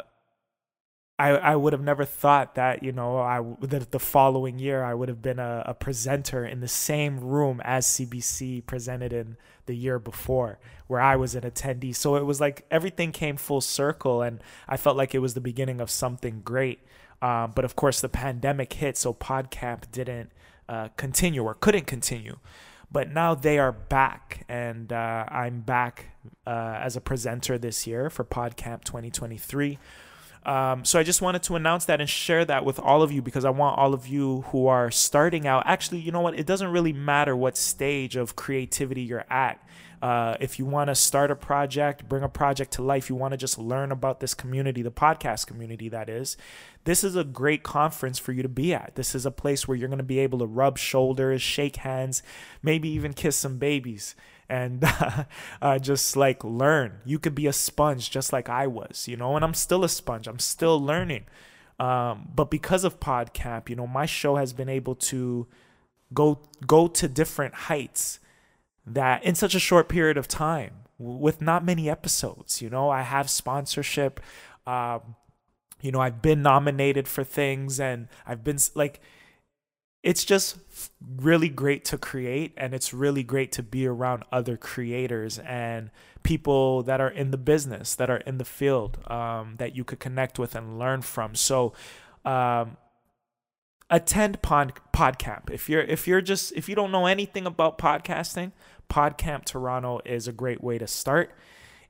I 1.19 1.31
I 1.31 1.56
would 1.56 1.73
have 1.73 1.82
never 1.82 2.05
thought 2.05 2.55
that 2.55 2.82
you 2.82 2.93
know 2.93 3.19
I 3.19 3.43
that 3.61 3.91
the 3.91 4.00
following 4.00 4.59
year 4.59 4.82
I 4.82 4.94
would 4.94 5.09
have 5.09 5.23
been 5.23 5.38
a, 5.38 5.62
a 5.67 5.75
presenter 5.75 6.44
in 6.44 6.61
the 6.61 6.69
same 6.69 7.20
room 7.20 7.61
as 7.64 7.87
CBC 7.87 8.67
presented 8.67 9.12
in 9.12 9.37
the 9.67 9.75
year 9.75 9.99
before, 9.99 10.59
where 10.87 11.00
I 11.00 11.17
was 11.17 11.35
an 11.35 11.43
attendee. 11.43 11.94
So 11.94 12.17
it 12.17 12.25
was 12.25 12.41
like 12.41 12.67
everything 12.70 13.12
came 13.12 13.37
full 13.37 13.61
circle, 13.61 14.23
and 14.23 14.43
I 14.69 14.76
felt 14.76 14.97
like 14.97 15.14
it 15.14 15.20
was 15.20 15.35
the 15.35 15.41
beginning 15.41 15.81
of 15.81 15.91
something 15.91 16.41
great. 16.44 16.81
Um, 17.21 17.52
but 17.54 17.64
of 17.64 17.76
course, 17.76 18.00
the 18.00 18.09
pandemic 18.09 18.73
hit, 18.73 18.97
so 18.97 19.14
PodCamp 19.14 19.92
didn't 19.92 20.33
uh, 20.69 20.88
continue 20.97 21.45
or 21.45 21.54
couldn't 21.54 21.87
continue 21.87 22.38
but 22.92 23.11
now 23.11 23.35
they 23.35 23.59
are 23.59 23.73
back 23.73 24.45
and 24.49 24.92
uh, 24.92 25.25
i'm 25.28 25.61
back 25.61 26.11
uh, 26.47 26.78
as 26.81 26.95
a 26.95 27.00
presenter 27.00 27.59
this 27.59 27.87
year 27.87 28.11
for 28.11 28.25
podcamp 28.25 28.85
2023 28.85 29.78
um, 30.44 30.84
so 30.84 30.99
i 30.99 31.02
just 31.02 31.22
wanted 31.22 31.42
to 31.42 31.56
announce 31.56 31.87
that 31.87 32.00
and 32.00 32.11
share 32.11 32.44
that 32.44 32.64
with 32.64 32.78
all 32.78 33.02
of 33.02 33.11
you 33.11 33.22
because 33.22 33.44
i 33.44 33.50
want 33.50 33.78
all 33.78 33.94
of 33.94 34.06
you 34.06 34.42
who 34.49 34.66
are 34.66 34.90
starting 34.90 35.46
out 35.46 35.62
actually 35.66 36.02
you 36.02 36.12
know 36.12 36.20
what? 36.20 36.38
It 36.38 36.46
doesn't 36.46 36.68
really 36.68 36.92
matter 36.92 37.34
what 37.34 37.56
stage 37.56 38.16
of 38.16 38.37
creativity 38.37 39.02
you're 39.02 39.25
at. 39.30 39.64
Uh, 40.00 40.37
if 40.40 40.58
you 40.58 40.66
want 40.66 40.88
to 40.88 40.96
start 40.96 41.30
a 41.30 41.37
project, 41.37 42.08
bring 42.08 42.25
a 42.25 42.28
project 42.28 42.72
to 42.72 42.82
life, 42.82 43.08
you 43.08 43.14
want 43.14 43.30
to 43.30 43.38
just 43.38 43.56
learn 43.56 43.92
about 43.92 44.18
this 44.18 44.34
community, 44.34 44.82
the 44.82 44.90
podcast 44.90 45.46
community, 45.46 45.88
that 45.88 46.08
is, 46.08 46.37
this 46.82 47.04
is 47.04 47.14
a 47.14 47.22
great 47.22 47.62
conference 47.62 48.18
for 48.18 48.32
you 48.32 48.42
to 48.42 48.49
be 48.49 48.75
at. 48.75 48.96
This 48.96 49.14
is 49.14 49.25
a 49.25 49.30
place 49.30 49.68
where 49.68 49.76
you're 49.76 49.88
going 49.88 49.99
to 49.99 50.04
be 50.04 50.18
able 50.18 50.40
to 50.40 50.46
rub 50.46 50.76
shoulders, 50.76 51.40
shake 51.40 51.76
hands, 51.76 52.20
maybe 52.64 52.88
even 52.88 53.12
kiss 53.12 53.37
some 53.37 53.58
babies 53.58 54.16
and 54.52 54.85
uh, 55.62 55.78
just 55.78 56.14
like 56.14 56.44
learn. 56.44 57.00
You 57.06 57.18
could 57.18 57.35
be 57.35 57.47
a 57.47 57.54
sponge 57.54 58.11
just 58.11 58.35
like 58.35 58.50
I 58.50 58.66
was, 58.66 59.09
you 59.09 59.16
know, 59.16 59.35
and 59.35 59.44
I'm 59.44 59.54
still 59.54 59.82
a 59.82 59.88
sponge. 59.88 60.28
I'm 60.28 60.38
still 60.38 60.78
learning. 60.78 61.25
Um, 61.80 62.28
but 62.35 62.50
because 62.50 62.85
of 62.85 63.00
PodCamp, 63.00 63.71
you 63.71 63.76
know, 63.76 63.87
my 63.87 64.04
show 64.04 64.37
has 64.37 64.52
been 64.52 64.68
able 64.68 64.94
to 64.94 65.47
go 66.12 66.40
go 66.66 66.87
to 66.87 67.09
different 67.09 67.54
heights 67.54 68.21
that 68.87 69.25
in 69.25 69.35
such 69.35 69.54
a 69.54 69.59
short 69.59 69.88
period 69.88 70.18
of 70.18 70.28
time 70.28 70.75
with 70.99 71.40
not 71.40 71.64
many 71.64 71.88
episodes. 71.88 72.61
You 72.61 72.68
know, 72.68 72.90
I 72.90 73.02
have 73.02 73.30
sponsorship. 73.30 74.21
Um, 74.66 75.16
you 75.80 75.90
know, 75.90 76.00
I've 76.00 76.21
been 76.21 76.42
nominated 76.42 77.09
for 77.09 77.25
things 77.25 77.80
and 77.80 78.06
I've 78.26 78.44
been 78.44 78.59
like, 78.75 79.00
it's 80.02 80.25
just 80.25 80.59
really 81.16 81.49
great 81.49 81.85
to 81.85 81.99
create 81.99 82.52
and 82.56 82.75
it's 82.75 82.92
really 82.92 83.23
great 83.23 83.52
to 83.52 83.62
be 83.62 83.87
around 83.87 84.25
other 84.32 84.56
creators 84.56 85.38
and 85.38 85.90
people 86.23 86.82
that 86.82 87.00
are 87.00 87.11
in 87.11 87.30
the 87.30 87.37
business, 87.37 87.94
that 87.94 88.11
are 88.11 88.18
in 88.18 88.38
the 88.38 88.44
field, 88.44 88.99
um, 89.11 89.54
that 89.59 89.76
you 89.76 89.85
could 89.85 90.00
connect 90.00 90.38
with 90.38 90.54
and 90.54 90.78
learn 90.78 91.02
from. 91.02 91.35
So, 91.35 91.73
um, 92.25 92.76
attend 93.90 94.40
pod 94.40 94.73
podcamp 94.94 95.50
if 95.50 95.68
you're 95.68 95.82
if 95.82 96.09
you're 96.09 96.23
just 96.23 96.50
if 96.56 96.66
you 96.66 96.75
don't 96.75 96.90
know 96.90 97.04
anything 97.04 97.44
about 97.44 97.76
podcasting 97.76 98.50
podcamp 98.88 99.44
toronto 99.44 100.00
is 100.06 100.26
a 100.26 100.32
great 100.32 100.64
way 100.64 100.78
to 100.78 100.87
start 100.87 101.30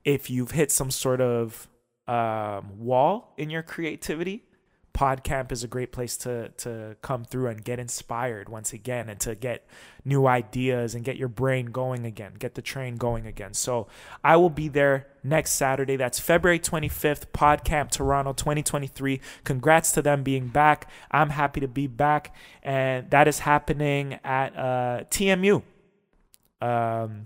if 0.03 0.29
you've 0.29 0.51
hit 0.51 0.69
some 0.69 0.91
sort 0.91 1.21
of 1.21 1.69
um, 2.07 2.77
wall 2.77 3.33
in 3.37 3.49
your 3.49 3.63
creativity 3.63 4.43
PodCamp 4.93 5.51
is 5.51 5.63
a 5.63 5.67
great 5.67 5.91
place 5.91 6.15
to 6.17 6.49
to 6.49 6.95
come 7.01 7.25
through 7.25 7.47
and 7.47 7.63
get 7.63 7.79
inspired 7.79 8.47
once 8.47 8.73
again 8.73 9.09
and 9.09 9.19
to 9.21 9.33
get 9.33 9.65
new 10.05 10.27
ideas 10.27 10.93
and 10.93 11.03
get 11.03 11.17
your 11.17 11.27
brain 11.27 11.67
going 11.67 12.05
again, 12.05 12.33
get 12.37 12.53
the 12.53 12.61
train 12.61 12.97
going 12.97 13.25
again. 13.25 13.53
So 13.55 13.87
I 14.23 14.35
will 14.37 14.51
be 14.51 14.67
there 14.67 15.07
next 15.23 15.53
Saturday. 15.53 15.95
That's 15.95 16.19
February 16.19 16.59
25th, 16.59 17.27
PodCamp 17.33 17.89
Toronto 17.89 18.33
2023. 18.33 19.19
Congrats 19.43 19.91
to 19.93 20.03
them 20.03 20.21
being 20.21 20.49
back. 20.49 20.89
I'm 21.09 21.31
happy 21.31 21.59
to 21.61 21.67
be 21.67 21.87
back, 21.87 22.35
and 22.61 23.09
that 23.09 23.27
is 23.27 23.39
happening 23.39 24.19
at 24.23 24.55
uh, 24.55 25.03
TMU, 25.09 25.63
um, 26.61 27.25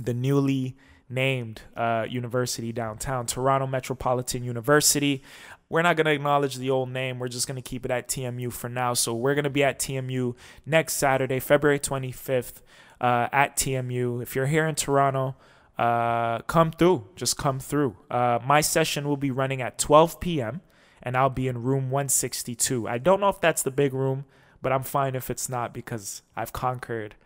the 0.00 0.14
newly 0.14 0.76
named 1.08 1.62
uh, 1.76 2.04
university 2.08 2.72
downtown, 2.72 3.26
Toronto 3.26 3.66
Metropolitan 3.66 4.42
University 4.42 5.22
we're 5.68 5.82
not 5.82 5.96
going 5.96 6.04
to 6.06 6.12
acknowledge 6.12 6.56
the 6.56 6.70
old 6.70 6.90
name. 6.90 7.18
We're 7.18 7.28
just 7.28 7.48
going 7.48 7.56
to 7.56 7.68
keep 7.68 7.84
it 7.84 7.90
at 7.90 8.08
TMU 8.08 8.52
for 8.52 8.68
now. 8.68 8.94
So 8.94 9.14
we're 9.14 9.34
going 9.34 9.44
to 9.44 9.50
be 9.50 9.64
at 9.64 9.78
TMU 9.78 10.34
next 10.64 10.94
Saturday, 10.94 11.40
February 11.40 11.80
25th, 11.80 12.62
uh, 13.00 13.28
at 13.32 13.56
TMU. 13.56 14.22
If 14.22 14.36
you're 14.36 14.46
here 14.46 14.66
in 14.66 14.76
Toronto, 14.76 15.34
uh, 15.76 16.40
come 16.42 16.70
through. 16.70 17.08
Just 17.16 17.36
come 17.36 17.58
through. 17.58 17.96
Uh, 18.10 18.38
my 18.44 18.60
session 18.60 19.08
will 19.08 19.16
be 19.16 19.30
running 19.30 19.60
at 19.60 19.78
12 19.78 20.20
p.m. 20.20 20.60
and 21.02 21.16
I'll 21.16 21.30
be 21.30 21.48
in 21.48 21.62
room 21.62 21.90
162. 21.90 22.88
I 22.88 22.98
don't 22.98 23.20
know 23.20 23.28
if 23.28 23.40
that's 23.40 23.62
the 23.62 23.72
big 23.72 23.92
room, 23.92 24.24
but 24.62 24.72
I'm 24.72 24.84
fine 24.84 25.16
if 25.16 25.30
it's 25.30 25.48
not 25.48 25.74
because 25.74 26.22
I've 26.36 26.52
conquered. 26.52 27.16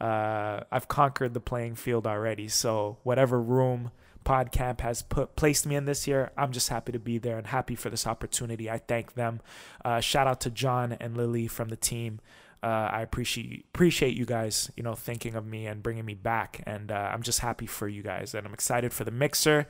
Uh, 0.00 0.60
I've 0.72 0.88
conquered 0.88 1.34
the 1.34 1.40
playing 1.40 1.74
field 1.74 2.06
already. 2.06 2.48
So 2.48 2.98
whatever 3.02 3.40
room 3.40 3.92
PodCamp 4.24 4.80
has 4.80 5.02
put 5.02 5.36
placed 5.36 5.66
me 5.66 5.76
in 5.76 5.84
this 5.84 6.06
year. 6.06 6.30
I'm 6.36 6.52
just 6.52 6.68
happy 6.68 6.92
to 6.92 6.98
be 6.98 7.18
there 7.18 7.38
and 7.38 7.46
happy 7.46 7.74
for 7.74 7.90
this 7.90 8.06
opportunity. 8.06 8.70
I 8.70 8.78
thank 8.78 9.14
them. 9.14 9.40
Uh, 9.84 10.00
shout 10.00 10.26
out 10.26 10.40
to 10.42 10.50
John 10.50 10.92
and 10.92 11.16
Lily 11.16 11.46
from 11.46 11.68
the 11.68 11.76
team. 11.76 12.20
Uh, 12.62 12.88
I 12.92 13.02
appreciate 13.02 13.64
appreciate 13.74 14.16
you 14.16 14.24
guys, 14.24 14.70
you 14.76 14.82
know, 14.82 14.94
thinking 14.94 15.34
of 15.34 15.44
me 15.44 15.66
and 15.66 15.82
bringing 15.82 16.04
me 16.04 16.14
back, 16.14 16.62
and 16.64 16.92
uh, 16.92 17.10
I'm 17.12 17.22
just 17.22 17.40
happy 17.40 17.66
for 17.66 17.88
you 17.88 18.02
guys, 18.02 18.34
and 18.34 18.46
I'm 18.46 18.54
excited 18.54 18.92
for 18.92 19.04
the 19.04 19.10
mixer, 19.10 19.66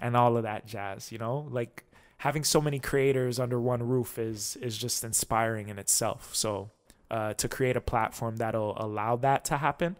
and 0.00 0.16
all 0.16 0.36
of 0.36 0.44
that 0.44 0.66
jazz. 0.66 1.10
You 1.10 1.18
know, 1.18 1.48
like 1.50 1.84
having 2.18 2.44
so 2.44 2.60
many 2.60 2.78
creators 2.78 3.40
under 3.40 3.60
one 3.60 3.82
roof 3.82 4.18
is 4.18 4.56
is 4.62 4.78
just 4.78 5.02
inspiring 5.02 5.68
in 5.68 5.78
itself. 5.78 6.34
So 6.34 6.70
uh, 7.10 7.34
to 7.34 7.48
create 7.48 7.76
a 7.76 7.80
platform 7.80 8.36
that'll 8.36 8.76
allow 8.76 9.16
that 9.16 9.44
to 9.46 9.56
happen 9.56 9.96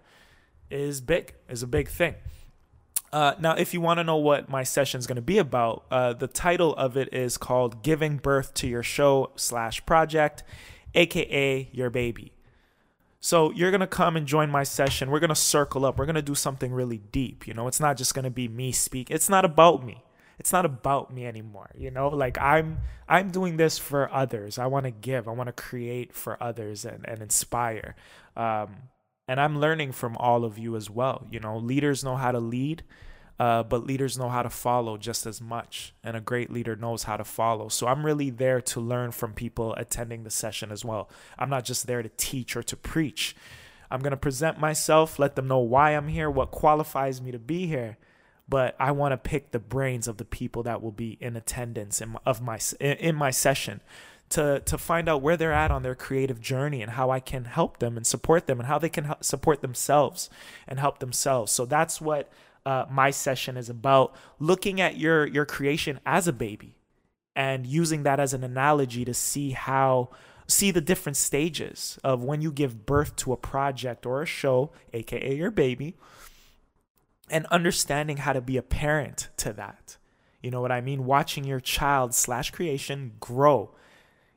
is 0.70 1.00
big, 1.00 1.34
is 1.48 1.62
a 1.62 1.66
big 1.66 1.88
thing. 1.88 2.14
Uh, 3.12 3.34
now, 3.38 3.54
if 3.54 3.72
you 3.72 3.80
want 3.80 3.98
to 3.98 4.04
know 4.04 4.16
what 4.16 4.48
my 4.48 4.62
session 4.62 4.98
is 4.98 5.06
going 5.06 5.16
to 5.16 5.22
be 5.22 5.38
about, 5.38 5.84
uh, 5.90 6.12
the 6.12 6.26
title 6.26 6.74
of 6.76 6.96
it 6.96 7.12
is 7.12 7.38
called 7.38 7.82
"Giving 7.82 8.16
Birth 8.16 8.54
to 8.54 8.66
Your 8.66 8.82
Show 8.82 9.30
slash 9.36 9.84
Project," 9.86 10.42
aka 10.94 11.68
your 11.72 11.90
baby. 11.90 12.32
So 13.20 13.50
you're 13.50 13.72
gonna 13.72 13.88
come 13.88 14.16
and 14.16 14.24
join 14.24 14.50
my 14.50 14.62
session. 14.62 15.10
We're 15.10 15.18
gonna 15.18 15.34
circle 15.34 15.84
up. 15.84 15.98
We're 15.98 16.06
gonna 16.06 16.22
do 16.22 16.36
something 16.36 16.72
really 16.72 16.98
deep. 16.98 17.48
You 17.48 17.54
know, 17.54 17.66
it's 17.66 17.80
not 17.80 17.96
just 17.96 18.14
gonna 18.14 18.30
be 18.30 18.46
me 18.46 18.70
speak. 18.70 19.10
It's 19.10 19.28
not 19.28 19.44
about 19.44 19.84
me. 19.84 20.04
It's 20.38 20.52
not 20.52 20.64
about 20.64 21.12
me 21.12 21.26
anymore. 21.26 21.70
You 21.76 21.90
know, 21.90 22.08
like 22.08 22.38
I'm 22.38 22.78
I'm 23.08 23.30
doing 23.30 23.56
this 23.56 23.78
for 23.78 24.12
others. 24.12 24.58
I 24.58 24.66
want 24.66 24.84
to 24.84 24.92
give. 24.92 25.26
I 25.26 25.32
want 25.32 25.48
to 25.48 25.52
create 25.52 26.12
for 26.12 26.40
others 26.40 26.84
and 26.84 27.04
and 27.08 27.20
inspire. 27.20 27.96
Um, 28.36 28.76
and 29.28 29.40
I'm 29.40 29.58
learning 29.58 29.92
from 29.92 30.16
all 30.18 30.44
of 30.44 30.58
you 30.58 30.76
as 30.76 30.88
well. 30.88 31.26
You 31.30 31.40
know, 31.40 31.58
leaders 31.58 32.04
know 32.04 32.16
how 32.16 32.32
to 32.32 32.38
lead, 32.38 32.84
uh, 33.38 33.64
but 33.64 33.84
leaders 33.84 34.16
know 34.16 34.28
how 34.28 34.42
to 34.42 34.50
follow 34.50 34.96
just 34.96 35.26
as 35.26 35.40
much. 35.40 35.94
And 36.04 36.16
a 36.16 36.20
great 36.20 36.50
leader 36.50 36.76
knows 36.76 37.04
how 37.04 37.16
to 37.16 37.24
follow. 37.24 37.68
So 37.68 37.86
I'm 37.86 38.06
really 38.06 38.30
there 38.30 38.60
to 38.62 38.80
learn 38.80 39.10
from 39.10 39.34
people 39.34 39.74
attending 39.74 40.22
the 40.22 40.30
session 40.30 40.70
as 40.70 40.84
well. 40.84 41.10
I'm 41.38 41.50
not 41.50 41.64
just 41.64 41.86
there 41.86 42.02
to 42.02 42.10
teach 42.16 42.56
or 42.56 42.62
to 42.62 42.76
preach. 42.76 43.34
I'm 43.90 44.00
going 44.00 44.12
to 44.12 44.16
present 44.16 44.58
myself, 44.58 45.18
let 45.18 45.36
them 45.36 45.48
know 45.48 45.58
why 45.58 45.92
I'm 45.92 46.08
here, 46.08 46.30
what 46.30 46.50
qualifies 46.50 47.20
me 47.20 47.30
to 47.32 47.38
be 47.38 47.66
here. 47.66 47.98
But 48.48 48.76
I 48.78 48.92
want 48.92 49.12
to 49.12 49.16
pick 49.16 49.50
the 49.50 49.58
brains 49.58 50.06
of 50.06 50.18
the 50.18 50.24
people 50.24 50.62
that 50.64 50.80
will 50.80 50.92
be 50.92 51.18
in 51.20 51.34
attendance 51.34 52.00
in 52.00 52.16
of 52.24 52.40
my 52.40 52.60
in 52.80 53.16
my 53.16 53.32
session 53.32 53.80
to 54.30 54.60
to 54.60 54.78
find 54.78 55.08
out 55.08 55.22
where 55.22 55.36
they're 55.36 55.52
at 55.52 55.70
on 55.70 55.82
their 55.82 55.94
creative 55.94 56.40
journey 56.40 56.82
and 56.82 56.92
how 56.92 57.10
I 57.10 57.20
can 57.20 57.44
help 57.44 57.78
them 57.78 57.96
and 57.96 58.06
support 58.06 58.46
them 58.46 58.58
and 58.58 58.66
how 58.66 58.78
they 58.78 58.88
can 58.88 59.14
support 59.20 59.62
themselves 59.62 60.28
and 60.66 60.78
help 60.78 60.98
themselves. 60.98 61.52
So 61.52 61.64
that's 61.64 62.00
what 62.00 62.30
uh, 62.64 62.86
my 62.90 63.10
session 63.10 63.56
is 63.56 63.70
about: 63.70 64.14
looking 64.38 64.80
at 64.80 64.98
your 64.98 65.26
your 65.26 65.46
creation 65.46 66.00
as 66.04 66.26
a 66.26 66.32
baby 66.32 66.76
and 67.36 67.66
using 67.66 68.02
that 68.02 68.18
as 68.18 68.32
an 68.32 68.42
analogy 68.42 69.04
to 69.04 69.14
see 69.14 69.50
how 69.50 70.08
see 70.48 70.70
the 70.70 70.80
different 70.80 71.16
stages 71.16 71.98
of 72.02 72.24
when 72.24 72.40
you 72.40 72.50
give 72.50 72.86
birth 72.86 73.14
to 73.16 73.32
a 73.32 73.36
project 73.36 74.06
or 74.06 74.22
a 74.22 74.26
show, 74.26 74.72
aka 74.92 75.34
your 75.34 75.50
baby, 75.50 75.96
and 77.30 77.46
understanding 77.46 78.18
how 78.18 78.32
to 78.32 78.40
be 78.40 78.56
a 78.56 78.62
parent 78.62 79.28
to 79.36 79.52
that. 79.52 79.96
You 80.42 80.50
know 80.50 80.60
what 80.60 80.72
I 80.72 80.80
mean? 80.80 81.04
Watching 81.04 81.44
your 81.44 81.60
child 81.60 82.14
slash 82.14 82.50
creation 82.50 83.12
grow 83.20 83.72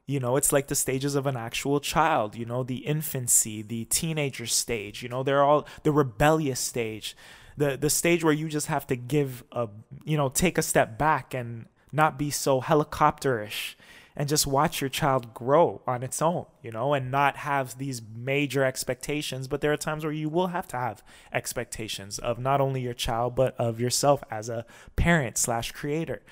you 0.09 0.19
know, 0.19 0.37
it's 0.37 0.51
like 0.51 0.67
the 0.67 0.75
stages 0.75 1.13
of 1.13 1.27
an 1.27 1.37
actual 1.37 1.79
child, 1.79 2.35
you 2.35 2.43
know, 2.43 2.63
the 2.63 2.77
infancy, 2.77 3.61
the 3.61 3.85
teenager 3.85 4.47
stage, 4.47 5.03
you 5.03 5.07
know, 5.07 5.21
they're 5.21 5.43
all 5.43 5.67
the 5.83 5.91
rebellious 5.91 6.59
stage, 6.59 7.15
the 7.57 7.77
the 7.77 7.91
stage 7.91 8.23
where 8.23 8.33
you 8.33 8.49
just 8.49 8.65
have 8.67 8.87
to 8.87 8.95
give 8.95 9.43
a, 9.51 9.69
you 10.03 10.17
know, 10.17 10.27
take 10.27 10.57
a 10.57 10.63
step 10.63 10.97
back 10.97 11.35
and 11.35 11.67
not 11.91 12.17
be 12.17 12.31
so 12.31 12.59
helicopterish 12.59 13.75
and 14.15 14.27
just 14.27 14.47
watch 14.47 14.81
your 14.81 14.89
child 14.89 15.35
grow 15.35 15.83
on 15.85 16.01
its 16.01 16.23
own, 16.23 16.47
you 16.63 16.71
know, 16.71 16.95
and 16.95 17.11
not 17.11 17.37
have 17.37 17.77
these 17.77 18.01
major 18.01 18.63
expectations. 18.63 19.47
But 19.47 19.61
there 19.61 19.71
are 19.71 19.77
times 19.77 20.03
where 20.03 20.11
you 20.11 20.27
will 20.27 20.47
have 20.47 20.67
to 20.69 20.77
have 20.77 21.03
expectations 21.31 22.17
of 22.17 22.39
not 22.39 22.61
only 22.61 22.81
your 22.81 22.95
child, 22.95 23.35
but 23.35 23.55
of 23.59 23.79
yourself 23.79 24.23
as 24.31 24.49
a 24.49 24.65
parent 24.95 25.37
slash 25.37 25.71
creator. 25.71 26.23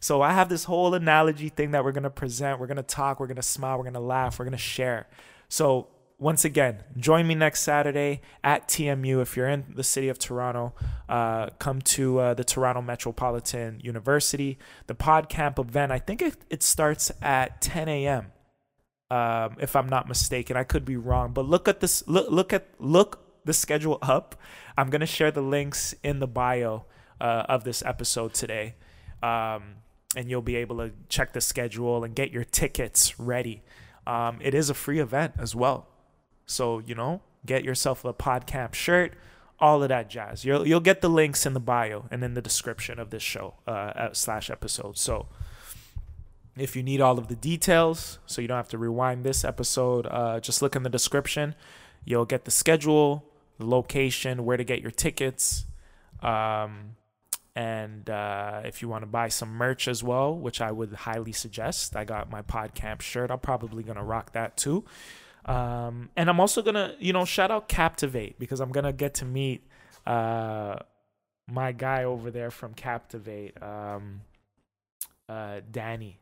So 0.00 0.22
I 0.22 0.32
have 0.32 0.48
this 0.48 0.64
whole 0.64 0.94
analogy 0.94 1.48
thing 1.48 1.72
that 1.72 1.84
we're 1.84 1.92
going 1.92 2.04
to 2.04 2.10
present. 2.10 2.60
We're 2.60 2.66
going 2.66 2.76
to 2.76 2.82
talk, 2.82 3.20
we're 3.20 3.26
going 3.26 3.36
to 3.36 3.42
smile, 3.42 3.78
we're 3.78 3.84
going 3.84 3.94
to 3.94 4.00
laugh, 4.00 4.38
we're 4.38 4.44
going 4.44 4.52
to 4.52 4.58
share. 4.58 5.08
So 5.48 5.88
once 6.18 6.44
again, 6.44 6.82
join 6.96 7.26
me 7.26 7.34
next 7.34 7.60
Saturday 7.60 8.22
at 8.42 8.68
TMU. 8.68 9.20
If 9.20 9.36
you're 9.36 9.48
in 9.48 9.64
the 9.74 9.84
city 9.84 10.08
of 10.08 10.18
Toronto, 10.18 10.74
uh, 11.08 11.50
come 11.58 11.82
to 11.82 12.18
uh, 12.18 12.34
the 12.34 12.44
Toronto 12.44 12.80
Metropolitan 12.80 13.80
University. 13.82 14.58
The 14.86 14.94
PodCamp 14.94 15.58
event, 15.58 15.92
I 15.92 15.98
think 15.98 16.22
it, 16.22 16.36
it 16.48 16.62
starts 16.62 17.12
at 17.20 17.60
10 17.60 17.88
a.m. 17.88 18.32
Um, 19.10 19.56
if 19.60 19.76
I'm 19.76 19.88
not 19.88 20.08
mistaken, 20.08 20.56
I 20.56 20.64
could 20.64 20.84
be 20.84 20.96
wrong, 20.96 21.32
but 21.32 21.46
look 21.46 21.68
at 21.68 21.80
this. 21.80 22.02
Look, 22.08 22.30
look 22.30 22.52
at 22.52 22.66
look 22.80 23.44
the 23.44 23.52
schedule 23.52 23.98
up. 24.02 24.34
I'm 24.76 24.90
gonna 24.90 25.06
share 25.06 25.30
the 25.30 25.42
links 25.42 25.94
in 26.02 26.18
the 26.18 26.26
bio 26.26 26.86
uh, 27.20 27.44
of 27.48 27.62
this 27.62 27.84
episode 27.84 28.34
today. 28.34 28.74
Um, 29.22 29.76
and 30.16 30.30
you'll 30.30 30.42
be 30.42 30.56
able 30.56 30.78
to 30.78 30.90
check 31.08 31.34
the 31.34 31.40
schedule 31.40 32.02
and 32.02 32.16
get 32.16 32.32
your 32.32 32.42
tickets 32.42 33.20
ready. 33.20 33.62
Um, 34.06 34.38
it 34.40 34.54
is 34.54 34.70
a 34.70 34.74
free 34.74 34.98
event 34.98 35.34
as 35.38 35.54
well. 35.54 35.86
So, 36.46 36.78
you 36.78 36.94
know, 36.94 37.20
get 37.44 37.62
yourself 37.62 38.04
a 38.04 38.14
PodCamp 38.14 38.74
shirt, 38.74 39.12
all 39.60 39.82
of 39.82 39.90
that 39.90 40.08
jazz. 40.08 40.44
You'll, 40.44 40.66
you'll 40.66 40.80
get 40.80 41.02
the 41.02 41.10
links 41.10 41.44
in 41.44 41.52
the 41.52 41.60
bio 41.60 42.06
and 42.10 42.24
in 42.24 42.34
the 42.34 42.42
description 42.42 42.98
of 42.98 43.10
this 43.10 43.22
show 43.22 43.54
uh, 43.66 44.08
slash 44.12 44.50
episode. 44.50 44.96
So, 44.96 45.26
if 46.56 46.74
you 46.74 46.82
need 46.82 47.02
all 47.02 47.18
of 47.18 47.28
the 47.28 47.36
details, 47.36 48.18
so 48.24 48.40
you 48.40 48.48
don't 48.48 48.56
have 48.56 48.68
to 48.68 48.78
rewind 48.78 49.24
this 49.24 49.44
episode, 49.44 50.06
uh, 50.06 50.40
just 50.40 50.62
look 50.62 50.74
in 50.74 50.84
the 50.84 50.88
description. 50.88 51.54
You'll 52.06 52.24
get 52.24 52.46
the 52.46 52.50
schedule, 52.50 53.26
the 53.58 53.66
location, 53.66 54.46
where 54.46 54.56
to 54.56 54.64
get 54.64 54.80
your 54.80 54.90
tickets. 54.90 55.66
Um, 56.22 56.96
and 57.56 58.10
uh, 58.10 58.60
if 58.66 58.82
you 58.82 58.88
want 58.88 59.02
to 59.02 59.06
buy 59.06 59.28
some 59.28 59.48
merch 59.48 59.88
as 59.88 60.04
well, 60.04 60.36
which 60.36 60.60
I 60.60 60.70
would 60.70 60.92
highly 60.92 61.32
suggest, 61.32 61.96
I 61.96 62.04
got 62.04 62.30
my 62.30 62.42
PodCamp 62.42 63.00
shirt. 63.00 63.30
I'm 63.30 63.38
probably 63.38 63.82
going 63.82 63.96
to 63.96 64.02
rock 64.02 64.32
that 64.32 64.58
too. 64.58 64.84
Um, 65.46 66.10
and 66.16 66.28
I'm 66.28 66.38
also 66.38 66.60
going 66.60 66.74
to, 66.74 66.94
you 66.98 67.14
know, 67.14 67.24
shout 67.24 67.50
out 67.50 67.66
Captivate 67.66 68.38
because 68.38 68.60
I'm 68.60 68.72
going 68.72 68.84
to 68.84 68.92
get 68.92 69.14
to 69.14 69.24
meet 69.24 69.66
uh, 70.04 70.80
my 71.48 71.72
guy 71.72 72.04
over 72.04 72.30
there 72.30 72.50
from 72.50 72.74
Captivate, 72.74 73.60
um, 73.62 74.20
uh, 75.26 75.60
Danny. 75.70 76.20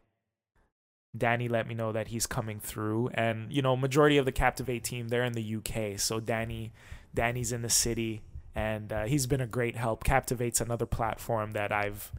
Danny 1.16 1.48
let 1.48 1.66
me 1.66 1.74
know 1.74 1.90
that 1.90 2.08
he's 2.08 2.26
coming 2.26 2.60
through, 2.60 3.08
and 3.14 3.52
you 3.52 3.62
know, 3.62 3.76
majority 3.76 4.18
of 4.18 4.24
the 4.24 4.32
Captivate 4.32 4.82
team 4.82 5.08
they're 5.08 5.24
in 5.24 5.32
the 5.32 5.56
UK. 5.56 5.98
So 5.98 6.18
Danny, 6.18 6.72
Danny's 7.14 7.52
in 7.52 7.62
the 7.62 7.70
city 7.70 8.22
and 8.54 8.92
uh, 8.92 9.04
he's 9.04 9.26
been 9.26 9.40
a 9.40 9.46
great 9.46 9.76
help. 9.76 10.04
Captivate's 10.04 10.60
another 10.60 10.86
platform 10.86 11.52
that 11.52 11.72
I've 11.72 12.12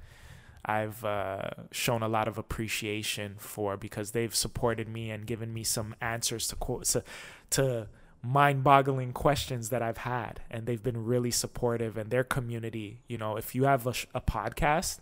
I've 0.65 1.05
uh, 1.05 1.49
shown 1.71 2.01
a 2.01 2.07
lot 2.07 2.27
of 2.27 2.37
appreciation 2.37 3.35
for 3.37 3.77
because 3.77 4.11
they've 4.11 4.33
supported 4.33 4.89
me 4.89 5.11
and 5.11 5.27
given 5.27 5.53
me 5.53 5.63
some 5.63 5.95
answers 6.01 6.47
to 6.47 6.55
to, 6.83 7.03
to 7.51 7.87
mind-boggling 8.23 9.13
questions 9.13 9.69
that 9.69 9.83
I've 9.83 9.99
had, 9.99 10.41
and 10.49 10.65
they've 10.65 10.81
been 10.81 11.05
really 11.05 11.29
supportive. 11.29 11.97
And 11.97 12.09
their 12.09 12.23
community, 12.23 13.01
you 13.07 13.19
know, 13.19 13.37
if 13.37 13.53
you 13.53 13.65
have 13.65 13.85
a, 13.85 13.93
a 14.15 14.21
podcast, 14.21 14.99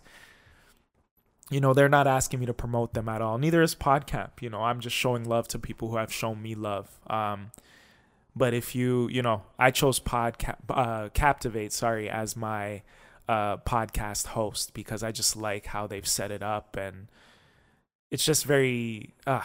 you 1.50 1.60
know, 1.60 1.72
they're 1.72 1.88
not 1.88 2.06
asking 2.06 2.40
me 2.40 2.46
to 2.46 2.54
promote 2.54 2.92
them 2.92 3.08
at 3.08 3.22
all. 3.22 3.38
Neither 3.38 3.62
is 3.62 3.74
Podcamp. 3.74 4.42
You 4.42 4.50
know, 4.50 4.62
I'm 4.62 4.80
just 4.80 4.96
showing 4.96 5.24
love 5.24 5.48
to 5.48 5.58
people 5.58 5.88
who 5.88 5.96
have 5.96 6.12
shown 6.12 6.42
me 6.42 6.54
love. 6.54 6.98
Um, 7.06 7.50
but 8.36 8.54
if 8.54 8.74
you, 8.74 9.08
you 9.10 9.22
know, 9.22 9.42
I 9.58 9.70
chose 9.70 10.00
Podcast 10.00 10.56
uh, 10.68 11.08
Captivate, 11.10 11.72
sorry, 11.72 12.08
as 12.08 12.36
my 12.36 12.82
uh, 13.28 13.56
podcast 13.58 14.28
host 14.28 14.74
because 14.74 15.02
I 15.02 15.12
just 15.12 15.36
like 15.36 15.66
how 15.66 15.86
they've 15.86 16.06
set 16.06 16.30
it 16.30 16.42
up 16.42 16.76
and 16.76 17.08
it's 18.10 18.24
just 18.24 18.44
very 18.44 19.14
uh, 19.26 19.42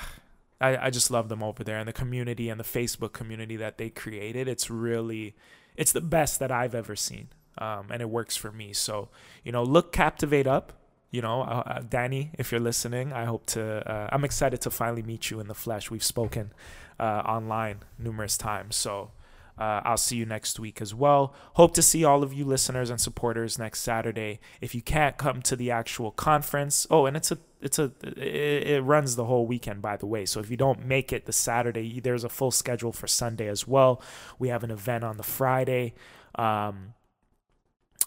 I, 0.60 0.88
I 0.88 0.90
just 0.90 1.10
love 1.10 1.30
them 1.30 1.42
over 1.42 1.64
there 1.64 1.78
and 1.78 1.88
the 1.88 1.94
community 1.94 2.50
and 2.50 2.60
the 2.60 2.66
Facebook 2.66 3.14
community 3.14 3.56
that 3.56 3.78
they 3.78 3.90
created. 3.90 4.48
It's 4.48 4.70
really 4.70 5.36
it's 5.76 5.92
the 5.92 6.02
best 6.02 6.40
that 6.40 6.52
I've 6.52 6.76
ever 6.76 6.96
seen. 6.96 7.30
Um, 7.58 7.88
and 7.92 8.02
it 8.02 8.10
works 8.10 8.36
for 8.36 8.52
me. 8.52 8.74
So, 8.74 9.10
you 9.44 9.52
know, 9.52 9.64
look 9.64 9.92
Captivate 9.92 10.48
up. 10.48 10.74
You 11.12 11.22
know, 11.24 11.42
uh, 11.42 11.64
uh 11.66 11.82
Danny, 11.90 12.32
if 12.38 12.52
you're 12.52 12.62
listening, 12.62 13.12
I 13.12 13.26
hope 13.26 13.48
to. 13.48 13.90
Uh, 13.90 14.10
I'm 14.12 14.24
excited 14.24 14.62
to 14.62 14.70
finally 14.70 15.02
meet 15.02 15.32
you 15.32 15.40
in 15.40 15.48
the 15.48 15.56
flesh. 15.56 15.90
We've 15.90 16.04
spoken 16.04 16.54
uh, 17.00 17.24
online 17.26 17.80
numerous 17.98 18.38
times, 18.38 18.76
so 18.76 19.12
uh, 19.60 19.82
I'll 19.84 19.98
see 19.98 20.16
you 20.16 20.26
next 20.26 20.58
week 20.58 20.82
as 20.82 20.96
well. 20.96 21.34
Hope 21.56 21.74
to 21.74 21.82
see 21.82 22.06
all 22.06 22.24
of 22.24 22.34
you 22.34 22.46
listeners 22.46 22.90
and 22.90 23.00
supporters 23.00 23.60
next 23.60 23.82
Saturday. 23.82 24.40
If 24.62 24.74
you 24.74 24.82
can't 24.82 25.18
come 25.18 25.42
to 25.44 25.56
the 25.58 25.70
actual 25.70 26.12
conference, 26.12 26.88
oh, 26.90 27.06
and 27.06 27.18
it's 27.18 27.30
a 27.30 27.38
it's 27.62 27.78
a 27.78 27.92
it, 28.04 28.80
runs 28.80 29.18
the 29.18 29.26
whole 29.26 29.46
weekend 29.46 29.82
by 29.82 29.98
the 29.98 30.06
way. 30.06 30.26
So 30.26 30.40
if 30.40 30.50
you 30.50 30.56
don't 30.56 30.86
make 30.86 31.12
it 31.12 31.26
the 31.26 31.34
Saturday, 31.34 32.00
there's 32.00 32.24
a 32.24 32.30
full 32.30 32.52
schedule 32.52 32.94
for 32.94 33.08
Sunday 33.08 33.50
as 33.50 33.68
well. 33.68 34.02
We 34.40 34.48
have 34.48 34.64
an 34.64 34.72
event 34.72 35.04
on 35.04 35.18
the 35.18 35.24
Friday. 35.24 35.94
Um, 36.36 36.94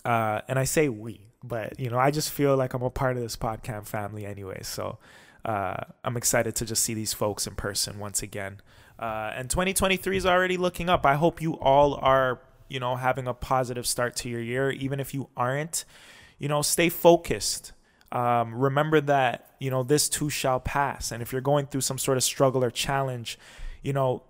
uh, 0.06 0.40
and 0.48 0.58
I 0.58 0.64
say 0.64 0.88
we, 0.88 1.26
but 1.44 1.78
you 1.78 1.90
know, 1.90 1.98
I 1.98 2.10
just 2.10 2.30
feel 2.30 2.56
like 2.56 2.72
I'm 2.72 2.82
a 2.82 2.88
part 2.88 3.16
of 3.16 3.22
this 3.22 3.36
podcast 3.36 3.88
family 3.88 4.24
anyway. 4.24 4.60
So 4.62 4.98
uh, 5.44 5.76
I'm 6.02 6.16
excited 6.16 6.54
to 6.56 6.64
just 6.64 6.82
see 6.82 6.94
these 6.94 7.12
folks 7.12 7.46
in 7.46 7.56
person 7.56 7.98
once 7.98 8.22
again. 8.22 8.62
Uh, 9.02 9.32
and 9.34 9.50
2023 9.50 10.16
is 10.16 10.24
already 10.24 10.56
looking 10.56 10.88
up. 10.88 11.04
I 11.04 11.14
hope 11.14 11.42
you 11.42 11.54
all 11.54 11.94
are, 11.96 12.40
you 12.68 12.78
know, 12.78 12.94
having 12.94 13.26
a 13.26 13.34
positive 13.34 13.84
start 13.84 14.14
to 14.16 14.28
your 14.28 14.40
year. 14.40 14.70
Even 14.70 15.00
if 15.00 15.12
you 15.12 15.28
aren't, 15.36 15.84
you 16.38 16.46
know, 16.46 16.62
stay 16.62 16.88
focused. 16.88 17.72
Um, 18.12 18.54
remember 18.54 19.00
that, 19.00 19.56
you 19.58 19.72
know, 19.72 19.82
this 19.82 20.08
too 20.08 20.30
shall 20.30 20.60
pass. 20.60 21.10
And 21.10 21.20
if 21.20 21.32
you're 21.32 21.40
going 21.40 21.66
through 21.66 21.80
some 21.80 21.98
sort 21.98 22.16
of 22.16 22.22
struggle 22.22 22.62
or 22.62 22.70
challenge, 22.70 23.40
you 23.82 23.92
know, 23.92 24.22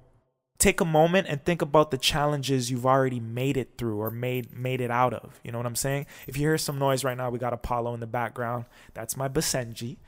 take 0.57 0.81
a 0.81 0.87
moment 0.87 1.27
and 1.29 1.45
think 1.45 1.61
about 1.61 1.91
the 1.91 1.99
challenges 1.99 2.71
you've 2.71 2.87
already 2.87 3.21
made 3.21 3.59
it 3.59 3.73
through 3.77 4.01
or 4.01 4.11
made 4.11 4.57
made 4.57 4.81
it 4.81 4.91
out 4.91 5.13
of. 5.13 5.39
You 5.45 5.53
know 5.53 5.59
what 5.59 5.67
I'm 5.67 5.77
saying? 5.77 6.07
If 6.27 6.39
you 6.39 6.45
hear 6.45 6.57
some 6.57 6.79
noise 6.79 7.05
right 7.05 7.17
now, 7.17 7.29
we 7.29 7.39
got 7.39 7.53
Apollo 7.53 7.93
in 7.93 8.01
the 8.01 8.07
background. 8.07 8.65
That's 8.95 9.19
my 9.19 9.29
Basenji. 9.29 9.99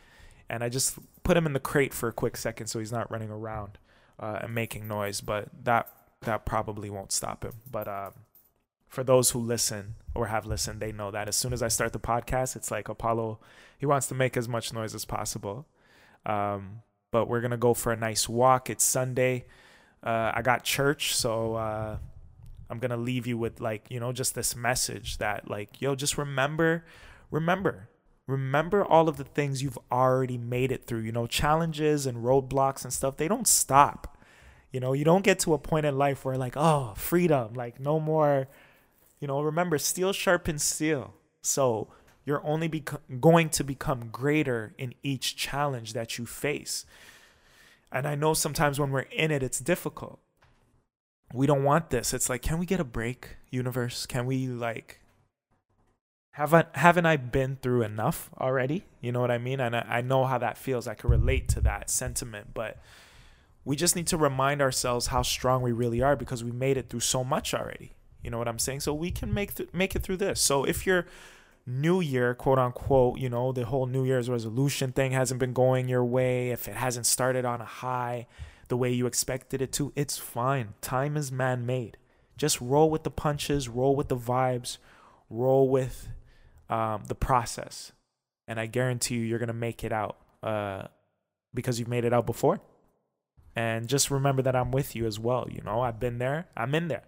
And 0.49 0.65
I 0.65 0.71
just 0.71 0.99
put 1.23 1.37
him 1.37 1.45
in 1.45 1.53
the 1.53 1.61
crate 1.61 1.93
for 1.93 2.09
a 2.09 2.13
quick 2.13 2.39
second 2.39 2.69
so 2.69 2.79
he's 2.79 2.93
not 2.93 3.11
running 3.11 3.31
around 3.31 3.77
uh, 4.19 4.41
and 4.43 4.55
making 4.55 4.89
noise, 4.89 5.21
but 5.21 5.49
that 5.65 5.89
that 6.23 6.45
probably 6.45 6.91
won't 6.91 7.13
stop 7.13 7.45
him. 7.45 7.55
But 7.71 7.89
um, 7.89 8.13
for 8.89 9.05
those 9.05 9.31
who 9.31 9.39
listen 9.39 9.97
or 10.15 10.27
have 10.27 10.47
listened, 10.47 10.81
they 10.81 10.93
know 10.93 11.11
that 11.11 11.29
as 11.29 11.37
soon 11.37 11.53
as 11.53 11.63
I 11.63 11.69
start 11.69 11.93
the 11.93 12.01
podcast, 12.01 12.57
it's 12.57 12.71
like 12.71 12.89
Apollo. 12.89 13.41
He 13.79 13.87
wants 13.87 14.07
to 14.09 14.15
make 14.15 14.37
as 14.37 14.49
much 14.49 14.73
noise 14.73 14.95
as 14.95 15.05
possible. 15.05 15.67
Um, 16.25 16.83
but 17.11 17.29
we're 17.29 17.41
gonna 17.41 17.57
go 17.57 17.75
for 17.75 17.93
a 17.93 17.97
nice 17.97 18.29
walk. 18.29 18.71
It's 18.71 18.85
Sunday. 18.85 19.45
Uh, 20.03 20.33
I 20.35 20.43
got 20.43 20.65
church, 20.65 21.15
so 21.15 21.55
uh, 21.55 21.99
I'm 22.71 22.79
gonna 22.79 22.97
leave 22.97 23.27
you 23.27 23.39
with 23.39 23.61
like 23.61 23.91
you 23.91 24.01
know 24.01 24.13
just 24.13 24.35
this 24.35 24.57
message 24.57 25.19
that 25.19 25.49
like 25.51 25.81
yo, 25.81 25.95
just 25.95 26.19
remember, 26.19 26.85
remember 27.31 27.89
remember 28.27 28.85
all 28.85 29.09
of 29.09 29.17
the 29.17 29.25
things 29.25 29.63
you've 29.63 29.79
already 29.91 30.39
made 30.39 30.73
it 30.73 30.85
through. 30.85 31.01
You 31.01 31.13
know, 31.13 31.27
challenges 31.27 32.07
and 32.07 32.25
roadblocks 32.25 32.85
and 32.85 32.93
stuff, 32.93 33.17
they 33.17 33.29
don't 33.29 33.49
stop. 33.49 34.19
You 34.73 34.81
know, 34.81 34.93
you 34.93 35.05
don't 35.05 35.25
get 35.25 35.39
to 35.41 35.55
a 35.55 35.59
point 35.59 35.87
in 35.87 35.97
life 35.97 36.25
where, 36.25 36.37
like, 36.37 36.57
oh, 36.57 36.95
freedom, 36.97 37.55
like, 37.55 37.79
no 37.79 38.01
more. 38.01 38.49
You 39.21 39.29
know, 39.29 39.41
remember, 39.41 39.79
steel 39.79 40.13
sharpens 40.13 40.65
steel. 40.65 41.15
So 41.43 41.89
you're 42.25 42.45
only 42.45 42.69
bec- 42.69 43.21
going 43.21 43.51
to 43.51 43.63
become 43.63 44.09
greater 44.11 44.75
in 44.79 44.95
each 45.03 45.37
challenge 45.37 45.93
that 45.93 46.19
you 46.19 46.27
face. 46.27 46.87
And 47.93 48.09
I 48.09 48.17
know 48.17 48.35
sometimes 48.35 48.81
when 48.81 48.91
we're 48.91 49.01
in 49.01 49.31
it, 49.31 49.43
it's 49.43 49.61
difficult. 49.61 50.19
We 51.33 51.47
don't 51.47 51.63
want 51.63 51.91
this. 51.91 52.13
It's 52.13 52.29
like, 52.29 52.43
can 52.43 52.59
we 52.59 52.67
get 52.67 52.81
a 52.81 52.85
break, 52.85 53.37
universe? 53.51 54.07
Can 54.07 54.27
we, 54.27 54.49
like, 54.49 55.01
haven't 56.35 56.75
haven't 56.75 57.07
I 57.07 57.17
been 57.17 57.59
through 57.63 57.83
enough 57.83 58.29
already? 58.41 58.85
You 59.01 59.13
know 59.13 59.21
what 59.21 59.31
I 59.31 59.39
mean? 59.39 59.61
And 59.61 59.77
I, 59.77 59.87
I 59.89 60.01
know 60.01 60.25
how 60.25 60.37
that 60.39 60.59
feels. 60.59 60.89
I 60.89 60.95
can 60.95 61.09
relate 61.09 61.49
to 61.51 61.61
that 61.61 61.89
sentiment, 61.89 62.49
but 62.55 62.79
we 63.65 63.77
just 63.77 63.95
need 63.95 64.09
to 64.09 64.17
remind 64.17 64.61
ourselves 64.61 65.07
how 65.07 65.23
strong 65.23 65.63
we 65.63 65.71
really 65.71 66.03
are 66.03 66.17
because 66.17 66.43
we 66.43 66.51
made 66.51 66.77
it 66.77 66.89
through 66.89 67.01
so 67.01 67.23
much 67.23 67.55
already. 67.55 67.93
You 68.21 68.31
know 68.31 68.39
what 68.39 68.49
I'm 68.49 68.59
saying? 68.59 68.81
So 68.81 68.93
we 68.93 69.13
can 69.13 69.33
make 69.33 69.55
th- 69.55 69.69
make 69.73 69.95
it 69.95 70.03
through 70.03 70.17
this. 70.17 70.41
So 70.41 70.65
if 70.65 70.85
your 70.85 71.07
new 71.67 72.01
year, 72.01 72.35
quote 72.35 72.59
unquote, 72.59 73.21
you 73.21 73.29
know, 73.29 73.53
the 73.53 73.67
whole 73.67 73.87
New 73.87 74.05
Year's 74.05 74.29
resolution 74.29 74.91
thing 74.91 75.13
hasn't 75.13 75.39
been 75.39 75.53
going 75.53 75.89
your 75.89 76.05
way, 76.05 76.51
if 76.51 76.67
it 76.67 76.75
hasn't 76.75 77.07
started 77.07 77.45
on 77.45 77.61
a 77.61 77.65
high 77.65 78.27
the 78.67 78.77
way 78.77 78.91
you 78.91 79.07
expected 79.07 79.63
it 79.63 79.73
to, 79.75 79.93
it's 79.95 80.19
fine. 80.19 80.75
Time 80.81 81.17
is 81.17 81.31
man 81.31 81.65
made. 81.65 81.97
Just 82.37 82.61
roll 82.61 82.91
with 82.91 83.05
the 83.05 83.11
punches, 83.11 83.69
roll 83.69 83.95
with 83.95 84.09
the 84.09 84.17
vibes, 84.17 84.79
roll 85.31 85.69
with 85.69 86.09
um, 86.69 87.05
the 87.09 87.15
process, 87.15 87.93
and 88.47 88.59
I 88.59 88.67
guarantee 88.67 89.17
you, 89.17 89.23
you're 89.23 89.39
gonna 89.39 89.53
make 89.53 89.85
it 89.85 89.93
out 89.93 90.17
uh, 90.43 90.85
because 91.53 91.79
you've 91.79 91.89
made 91.89 92.05
it 92.05 92.13
out 92.13 92.27
before. 92.27 92.61
And 93.57 93.87
just 93.89 94.11
remember 94.11 94.43
that 94.43 94.57
I'm 94.57 94.73
with 94.73 94.97
you 94.97 95.07
as 95.07 95.21
well. 95.21 95.47
You 95.49 95.63
know, 95.63 95.81
I've 95.81 96.01
been 96.01 96.19
there. 96.19 96.49
I'm 96.57 96.75
in 96.75 96.89
there, 96.89 97.05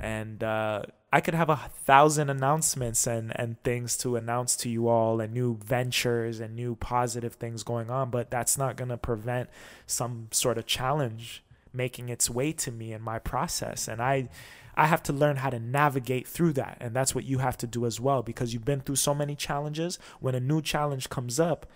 and 0.00 0.42
uh, 0.42 0.82
I 1.12 1.20
could 1.20 1.34
have 1.34 1.50
a 1.50 1.56
thousand 1.56 2.30
announcements 2.30 3.06
and 3.06 3.38
and 3.38 3.62
things 3.62 3.96
to 3.98 4.16
announce 4.16 4.56
to 4.56 4.70
you 4.70 4.88
all, 4.88 5.20
and 5.20 5.34
new 5.34 5.58
ventures 5.58 6.40
and 6.40 6.56
new 6.56 6.74
positive 6.74 7.34
things 7.34 7.62
going 7.62 7.90
on. 7.90 8.10
But 8.10 8.30
that's 8.30 8.56
not 8.56 8.76
gonna 8.76 8.96
prevent 8.96 9.50
some 9.86 10.28
sort 10.30 10.56
of 10.56 10.66
challenge 10.66 11.42
making 11.74 12.08
its 12.08 12.30
way 12.30 12.52
to 12.52 12.70
me 12.70 12.92
in 12.92 13.02
my 13.02 13.18
process. 13.18 13.88
And 13.88 14.00
I 14.00 14.28
I 14.76 14.86
have 14.86 15.02
to 15.04 15.12
learn 15.12 15.36
how 15.36 15.50
to 15.50 15.58
navigate 15.58 16.26
through 16.26 16.54
that. 16.54 16.78
And 16.80 16.94
that's 16.94 17.14
what 17.14 17.24
you 17.24 17.38
have 17.38 17.56
to 17.58 17.66
do 17.66 17.86
as 17.86 18.00
well 18.00 18.22
because 18.22 18.52
you've 18.52 18.64
been 18.64 18.80
through 18.80 18.96
so 18.96 19.14
many 19.14 19.34
challenges. 19.34 19.98
When 20.20 20.34
a 20.34 20.40
new 20.40 20.60
challenge 20.62 21.08
comes 21.08 21.38
up, 21.38 21.66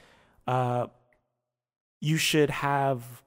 uh, 0.46 0.86
you 2.00 2.16
should 2.16 2.50
have 2.50 3.22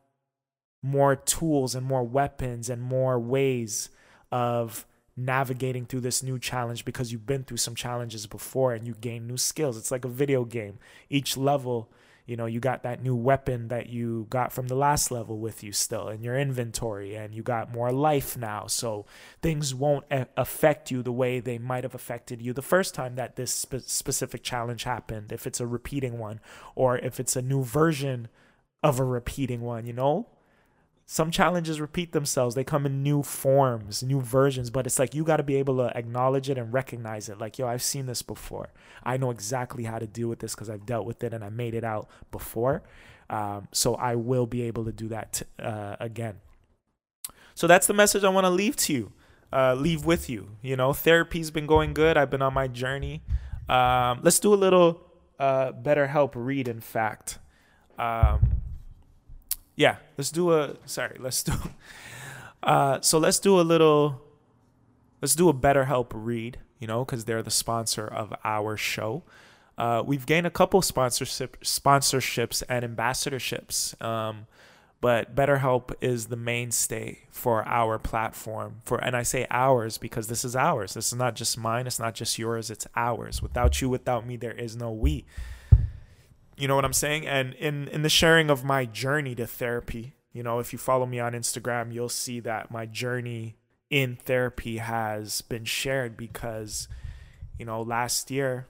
more 0.84 1.16
tools 1.16 1.76
and 1.76 1.86
more 1.86 2.04
weapons 2.04 2.70
and 2.70 2.82
more 2.82 3.20
ways 3.20 3.90
of 4.32 4.86
navigating 5.16 5.86
through 5.86 6.00
this 6.00 6.24
new 6.24 6.40
challenge 6.40 6.86
because 6.86 7.12
you've 7.12 7.26
been 7.26 7.44
through 7.44 7.58
some 7.58 7.76
challenges 7.76 8.26
before 8.26 8.74
and 8.74 8.88
you 8.88 8.96
gain 9.00 9.28
new 9.28 9.38
skills. 9.38 9.78
It's 9.78 9.92
like 9.92 10.06
a 10.06 10.10
video 10.10 10.46
game. 10.46 10.80
Each 11.10 11.38
level 11.38 11.92
you 12.26 12.36
know 12.36 12.46
you 12.46 12.60
got 12.60 12.84
that 12.84 13.04
new 13.04 13.16
weapon 13.16 13.68
that 13.70 13.90
you 13.90 14.28
got 14.30 14.52
from 14.52 14.68
the 14.68 14.76
last 14.76 15.12
level 15.12 15.40
with 15.40 15.64
you 15.64 15.72
still 15.72 16.08
in 16.10 16.22
your 16.22 16.38
inventory 16.38 17.16
and 17.16 17.34
you 17.34 17.44
got 17.44 17.72
more 17.72 17.92
life 17.92 18.38
now. 18.38 18.68
So 18.68 19.06
things 19.42 19.74
won't 19.76 20.06
a- 20.12 20.28
affect 20.38 20.92
you 20.92 21.04
the 21.04 21.12
way 21.12 21.40
they 21.40 21.58
might 21.58 21.84
have 21.84 21.96
affected 21.96 22.42
you 22.42 22.54
the 22.54 22.62
first 22.62 22.94
time 22.94 23.16
that 23.16 23.36
this 23.36 23.54
spe- 23.54 23.86
specific 23.86 24.44
challenge 24.44 24.84
happened 24.84 25.32
if 25.32 25.46
it's 25.48 25.60
a 25.60 25.68
repeating 25.68 26.18
one 26.18 26.40
or 26.76 26.98
if 26.98 27.20
it's 27.20 27.36
a 27.36 27.42
new 27.42 27.64
version 27.64 28.28
of 28.84 29.00
a 29.00 29.04
repeating 29.04 29.62
one 29.62 29.86
you 29.86 29.94
know 29.94 30.28
some 31.12 31.30
challenges 31.30 31.82
repeat 31.82 32.14
themselves. 32.14 32.56
They 32.56 32.64
come 32.64 32.86
in 32.86 33.04
new 33.04 33.22
forms 33.22 34.02
new 34.02 34.22
versions 34.22 34.70
but 34.70 34.88
it's 34.88 34.98
like 34.98 35.14
you 35.14 35.26
got 35.26 35.38
to 35.38 35.44
be 35.44 35.58
able 35.58 35.76
to 35.76 35.98
acknowledge 35.98 36.50
it 36.50 36.58
and 36.58 36.72
recognize 36.72 37.28
it. 37.28 37.38
Like 37.38 37.60
yo 37.60 37.68
i've 37.68 37.84
seen 37.84 38.06
this 38.06 38.22
before. 38.22 38.70
I 39.04 39.18
know 39.18 39.30
exactly 39.30 39.84
how 39.84 40.00
to 40.00 40.08
deal 40.08 40.30
with 40.30 40.40
this 40.40 40.56
because 40.56 40.70
i've 40.70 40.86
dealt 40.86 41.06
with 41.06 41.22
it 41.22 41.34
and 41.34 41.44
i 41.44 41.50
made 41.50 41.74
it 41.74 41.84
out 41.84 42.08
before. 42.32 42.84
Um, 43.30 43.68
so 43.74 43.96
i 43.96 44.16
will 44.16 44.46
be 44.46 44.62
able 44.62 44.86
to 44.86 44.94
do 44.94 45.10
that 45.10 45.42
uh, 45.60 45.98
again. 46.00 46.40
So 47.56 47.68
that's 47.68 47.88
the 47.88 47.94
message 47.94 48.24
i 48.24 48.30
want 48.30 48.46
to 48.46 48.50
leave 48.50 48.78
to 48.78 48.94
you 48.94 49.12
uh, 49.52 49.74
leave 49.74 50.06
with 50.06 50.30
you. 50.30 50.52
You 50.62 50.78
know 50.78 50.94
therapy's 50.94 51.52
been 51.52 51.68
going 51.68 51.94
good. 51.94 52.16
I've 52.16 52.30
been 52.30 52.42
on 52.42 52.54
my 52.54 52.70
journey. 52.70 53.22
Um, 53.68 54.22
let's 54.24 54.40
do 54.40 54.54
a 54.54 54.56
little 54.56 55.02
uh, 55.38 55.74
BetterHelp 55.74 56.32
read 56.36 56.70
in 56.70 56.80
fact. 56.80 57.38
Um, 58.00 58.61
yeah, 59.82 59.96
let's 60.16 60.30
do 60.30 60.54
a 60.54 60.76
sorry, 60.86 61.18
let's 61.20 61.42
do 61.42 61.54
uh 62.64 63.02
so 63.02 63.18
let's 63.18 63.40
do 63.40 63.60
a 63.60 63.66
little 63.74 64.22
let's 65.22 65.34
do 65.34 65.50
a 65.50 65.54
BetterHelp 65.54 66.12
read, 66.14 66.60
you 66.80 66.86
know, 66.86 67.04
because 67.04 67.26
they're 67.26 67.42
the 67.42 67.50
sponsor 67.50 68.06
of 68.08 68.32
our 68.44 68.78
show. 68.78 69.24
Uh, 69.80 70.04
we've 70.06 70.28
gained 70.28 70.46
a 70.46 70.52
couple 70.52 70.84
sponsorship 70.84 71.60
sponsorships 71.62 72.62
and 72.70 72.86
ambassadorships. 72.86 74.00
Um, 74.00 74.46
but 75.02 75.36
BetterHelp 75.36 75.96
is 76.00 76.28
the 76.28 76.36
mainstay 76.36 77.24
for 77.32 77.68
our 77.68 77.98
platform. 77.98 78.76
For 78.86 79.04
and 79.04 79.18
I 79.18 79.24
say 79.24 79.48
ours 79.50 79.98
because 79.98 80.28
this 80.28 80.46
is 80.46 80.56
ours. 80.56 80.94
This 80.94 81.08
is 81.08 81.18
not 81.18 81.36
just 81.36 81.58
mine. 81.58 81.88
It's 81.88 81.98
not 81.98 82.14
just 82.14 82.38
yours. 82.38 82.70
It's 82.70 82.86
ours. 82.96 83.42
Without 83.42 83.82
you, 83.82 83.90
without 83.90 84.28
me, 84.28 84.36
there 84.38 84.52
is 84.52 84.76
no 84.76 84.92
we. 84.92 85.26
You 86.62 86.68
know 86.68 86.76
what 86.76 86.86
I'm 86.86 86.94
saying? 86.94 87.26
And 87.26 87.56
in 87.56 87.88
in 87.88 88.04
the 88.04 88.10
sharing 88.10 88.52
of 88.52 88.64
my 88.64 88.86
journey 88.86 89.34
to 89.36 89.48
therapy, 89.48 90.14
you 90.32 90.44
know, 90.44 90.60
if 90.60 90.72
you 90.72 90.78
follow 90.78 91.08
me 91.08 91.20
on 91.20 91.34
Instagram, 91.34 91.92
you'll 91.92 92.08
see 92.08 92.40
that 92.42 92.70
my 92.70 92.86
journey 92.86 93.56
in 93.90 94.16
therapy 94.16 94.78
has 94.78 95.42
been 95.42 95.66
shared 95.66 96.16
because, 96.16 96.88
you 97.58 97.66
know, 97.66 97.82
last 97.82 98.30
year 98.30 98.68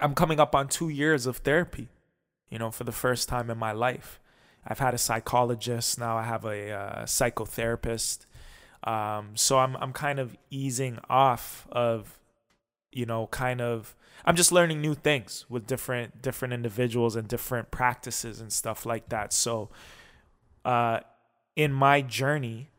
I'm 0.00 0.14
coming 0.14 0.40
up 0.40 0.54
on 0.54 0.68
two 0.68 0.88
years 0.88 1.26
of 1.26 1.36
therapy, 1.38 1.88
you 2.48 2.58
know, 2.58 2.70
for 2.70 2.84
the 2.84 2.92
first 2.92 3.28
time 3.28 3.50
in 3.50 3.58
my 3.58 3.72
life 3.72 4.18
I've 4.66 4.78
had 4.78 4.94
a 4.94 4.98
psychologist 4.98 5.98
now. 5.98 6.16
I 6.16 6.24
have 6.24 6.44
a 6.44 6.72
uh, 6.72 7.02
psychotherapist. 7.04 8.26
Um, 8.84 9.32
so 9.34 9.58
I'm 9.58 9.76
I'm 9.76 9.92
kind 9.92 10.18
of 10.18 10.36
easing 10.48 10.98
off 11.08 11.66
of, 11.70 12.18
you 12.92 13.06
know, 13.06 13.26
kind 13.28 13.60
of 13.60 13.94
I'm 14.24 14.36
just 14.36 14.52
learning 14.52 14.80
new 14.80 14.94
things 14.94 15.46
with 15.48 15.66
different 15.66 16.22
different 16.22 16.54
individuals 16.54 17.16
and 17.16 17.26
different 17.26 17.70
practices 17.70 18.40
and 18.40 18.52
stuff 18.52 18.84
like 18.84 19.08
that. 19.08 19.32
So, 19.32 19.70
uh, 20.64 21.00
in 21.56 21.72
my 21.72 22.02
journey 22.02 22.70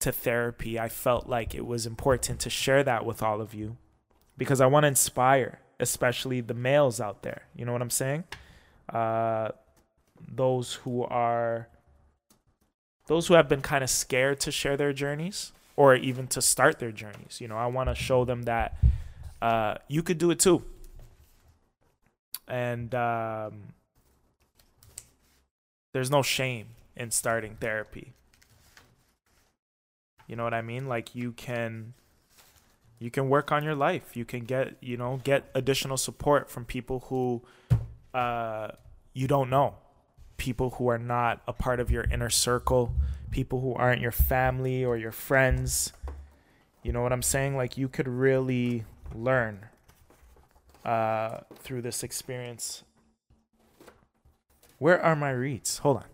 to 0.00 0.12
therapy, 0.12 0.78
I 0.78 0.88
felt 0.88 1.28
like 1.28 1.54
it 1.54 1.66
was 1.66 1.86
important 1.86 2.40
to 2.40 2.50
share 2.50 2.82
that 2.82 3.06
with 3.06 3.22
all 3.22 3.40
of 3.40 3.54
you 3.54 3.76
because 4.36 4.60
I 4.60 4.66
want 4.66 4.84
to 4.84 4.88
inspire, 4.88 5.60
especially 5.78 6.40
the 6.40 6.54
males 6.54 7.00
out 7.00 7.22
there. 7.22 7.44
You 7.54 7.64
know 7.64 7.72
what 7.72 7.82
I'm 7.82 7.90
saying? 7.90 8.24
Uh, 8.88 9.50
those 10.28 10.74
who 10.74 11.04
are 11.04 11.68
those 13.06 13.26
who 13.26 13.34
have 13.34 13.48
been 13.48 13.60
kind 13.60 13.84
of 13.84 13.90
scared 13.90 14.40
to 14.40 14.50
share 14.50 14.76
their 14.76 14.92
journeys 14.92 15.52
or 15.76 15.94
even 15.94 16.26
to 16.28 16.40
start 16.40 16.78
their 16.78 16.92
journeys. 16.92 17.40
You 17.40 17.48
know, 17.48 17.56
I 17.56 17.66
want 17.66 17.88
to 17.88 17.94
show 17.94 18.24
them 18.24 18.42
that 18.42 18.76
uh, 19.44 19.74
you 19.88 20.02
could 20.02 20.16
do 20.16 20.30
it 20.30 20.38
too. 20.38 20.62
And 22.48 22.94
um, 22.94 23.74
there's 25.92 26.10
no 26.10 26.22
shame 26.22 26.68
in 26.96 27.10
starting 27.10 27.56
therapy. 27.60 28.14
You 30.26 30.36
know 30.36 30.44
what 30.44 30.54
I 30.54 30.62
mean? 30.62 30.88
Like 30.88 31.14
you 31.14 31.32
can 31.32 31.92
you 32.98 33.10
can 33.10 33.28
work 33.28 33.52
on 33.52 33.62
your 33.62 33.74
life. 33.74 34.16
You 34.16 34.24
can 34.24 34.44
get, 34.44 34.76
you 34.80 34.96
know, 34.96 35.20
get 35.24 35.50
additional 35.54 35.98
support 35.98 36.48
from 36.48 36.64
people 36.64 37.00
who 37.10 37.42
uh, 38.14 38.68
you 39.12 39.28
don't 39.28 39.50
know 39.50 39.74
people 40.38 40.70
who 40.70 40.88
are 40.88 40.98
not 40.98 41.42
a 41.46 41.52
part 41.52 41.80
of 41.80 41.90
your 41.90 42.04
inner 42.04 42.30
circle, 42.30 42.94
people 43.30 43.60
who 43.60 43.74
aren't 43.74 44.00
your 44.00 44.10
family 44.10 44.84
or 44.84 44.96
your 44.96 45.12
friends. 45.12 45.92
You 46.82 46.92
know 46.92 47.02
what 47.02 47.12
I'm 47.12 47.22
saying? 47.22 47.58
Like 47.58 47.76
you 47.76 47.88
could 47.88 48.08
really 48.08 48.84
learn 49.14 49.66
uh, 50.84 51.40
through 51.56 51.82
this 51.82 52.02
experience. 52.02 52.82
Where 54.78 55.00
are 55.00 55.16
my 55.16 55.30
reads? 55.30 55.78
Hold 55.78 55.98
on. 55.98 56.04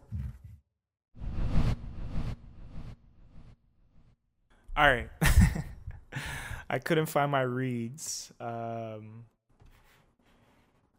All 4.76 4.86
right. 4.86 5.10
I 6.70 6.78
couldn't 6.78 7.06
find 7.06 7.30
my 7.32 7.42
reads. 7.42 8.32
Um, 8.40 9.24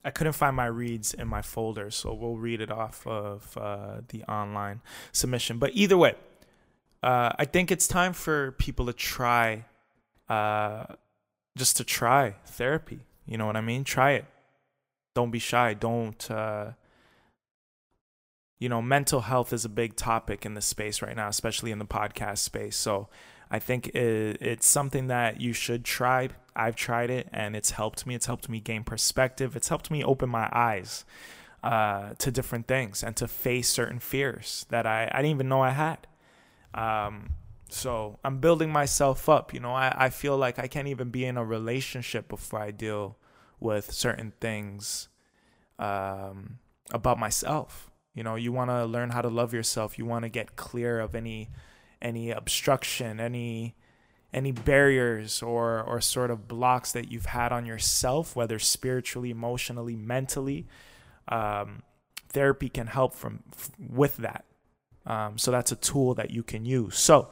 I 0.03 0.09
couldn't 0.11 0.33
find 0.33 0.55
my 0.55 0.65
reads 0.65 1.13
in 1.13 1.27
my 1.27 1.41
folder, 1.41 1.91
so 1.91 2.13
we'll 2.13 2.35
read 2.35 2.59
it 2.59 2.71
off 2.71 3.05
of 3.05 3.57
uh, 3.57 4.01
the 4.09 4.23
online 4.23 4.81
submission. 5.11 5.59
But 5.59 5.71
either 5.73 5.97
way, 5.97 6.15
uh, 7.03 7.31
I 7.37 7.45
think 7.45 7.71
it's 7.71 7.87
time 7.87 8.13
for 8.13 8.51
people 8.53 8.87
to 8.87 8.93
try, 8.93 9.65
uh, 10.27 10.85
just 11.57 11.77
to 11.77 11.83
try 11.83 12.35
therapy. 12.45 13.01
You 13.25 13.37
know 13.37 13.45
what 13.45 13.55
I 13.55 13.61
mean? 13.61 13.83
Try 13.83 14.11
it. 14.11 14.25
Don't 15.15 15.31
be 15.31 15.39
shy. 15.39 15.73
Don't, 15.73 16.29
uh, 16.31 16.71
you 18.59 18.69
know, 18.69 18.81
mental 18.81 19.21
health 19.21 19.51
is 19.53 19.65
a 19.65 19.69
big 19.69 19.95
topic 19.95 20.45
in 20.45 20.53
the 20.53 20.61
space 20.61 21.01
right 21.01 21.15
now, 21.15 21.27
especially 21.27 21.71
in 21.71 21.79
the 21.79 21.85
podcast 21.85 22.39
space. 22.39 22.75
So 22.75 23.09
I 23.49 23.59
think 23.59 23.87
it, 23.87 24.37
it's 24.41 24.67
something 24.67 25.07
that 25.07 25.41
you 25.41 25.51
should 25.51 25.83
try. 25.83 26.29
I've 26.55 26.75
tried 26.75 27.09
it 27.09 27.27
and 27.33 27.55
it's 27.55 27.71
helped 27.71 28.05
me. 28.05 28.15
It's 28.15 28.25
helped 28.25 28.47
me 28.49 28.59
gain 28.59 28.83
perspective. 28.83 29.55
It's 29.55 29.69
helped 29.69 29.91
me 29.91 30.03
open 30.03 30.29
my 30.29 30.49
eyes 30.51 31.05
uh, 31.63 32.11
to 32.17 32.31
different 32.31 32.67
things 32.67 33.03
and 33.03 33.15
to 33.17 33.27
face 33.27 33.69
certain 33.69 33.99
fears 33.99 34.65
that 34.69 34.85
I, 34.85 35.09
I 35.11 35.17
didn't 35.17 35.35
even 35.35 35.49
know 35.49 35.61
I 35.61 35.71
had. 35.71 36.07
Um, 36.73 37.31
so 37.73 38.19
I'm 38.23 38.39
building 38.39 38.71
myself 38.71 39.29
up. 39.29 39.53
You 39.53 39.59
know, 39.59 39.73
I, 39.73 39.93
I 39.95 40.09
feel 40.09 40.37
like 40.37 40.59
I 40.59 40.67
can't 40.67 40.87
even 40.87 41.09
be 41.09 41.25
in 41.25 41.37
a 41.37 41.45
relationship 41.45 42.27
before 42.27 42.59
I 42.59 42.71
deal 42.71 43.17
with 43.59 43.91
certain 43.91 44.33
things 44.41 45.09
um, 45.79 46.59
about 46.91 47.19
myself. 47.19 47.89
You 48.13 48.23
know, 48.23 48.35
you 48.35 48.51
want 48.51 48.69
to 48.69 48.85
learn 48.85 49.11
how 49.11 49.21
to 49.21 49.29
love 49.29 49.53
yourself. 49.53 49.97
You 49.97 50.05
want 50.05 50.23
to 50.23 50.29
get 50.29 50.55
clear 50.55 50.99
of 50.99 51.15
any 51.15 51.49
any 52.01 52.31
obstruction, 52.31 53.19
any 53.19 53.75
any 54.33 54.51
barriers 54.51 55.41
or 55.41 55.81
or 55.81 56.01
sort 56.01 56.31
of 56.31 56.47
blocks 56.47 56.91
that 56.91 57.11
you've 57.11 57.27
had 57.27 57.51
on 57.51 57.65
yourself, 57.65 58.35
whether 58.35 58.59
spiritually, 58.59 59.29
emotionally, 59.29 59.95
mentally. 59.95 60.67
Um, 61.27 61.83
therapy 62.29 62.69
can 62.69 62.87
help 62.87 63.13
from 63.13 63.43
with 63.79 64.17
that. 64.17 64.45
Um, 65.05 65.37
so 65.37 65.51
that's 65.51 65.71
a 65.71 65.75
tool 65.75 66.13
that 66.15 66.31
you 66.31 66.43
can 66.43 66.65
use. 66.65 66.97
So 66.97 67.29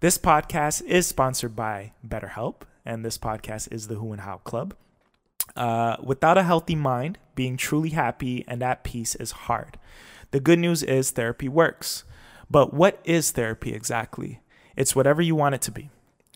this 0.00 0.16
podcast 0.16 0.82
is 0.86 1.06
sponsored 1.06 1.54
by 1.54 1.92
BetterHelp, 2.06 2.62
and 2.86 3.04
this 3.04 3.18
podcast 3.18 3.70
is 3.70 3.88
the 3.88 3.96
Who 3.96 4.12
and 4.12 4.22
How 4.22 4.38
Club. 4.38 4.74
Uh, 5.54 5.96
without 6.02 6.38
a 6.38 6.42
healthy 6.42 6.74
mind, 6.74 7.18
being 7.34 7.56
truly 7.56 7.90
happy 7.90 8.44
and 8.48 8.62
at 8.62 8.82
peace 8.82 9.14
is 9.14 9.32
hard. 9.32 9.78
The 10.30 10.40
good 10.40 10.58
news 10.58 10.82
is 10.82 11.10
therapy 11.10 11.48
works. 11.48 12.04
But 12.50 12.72
what 12.72 13.00
is 13.04 13.30
therapy 13.30 13.74
exactly? 13.74 14.40
It's 14.74 14.96
whatever 14.96 15.20
you 15.22 15.34
want 15.34 15.54
it 15.54 15.60
to 15.62 15.70
be. 15.70 15.90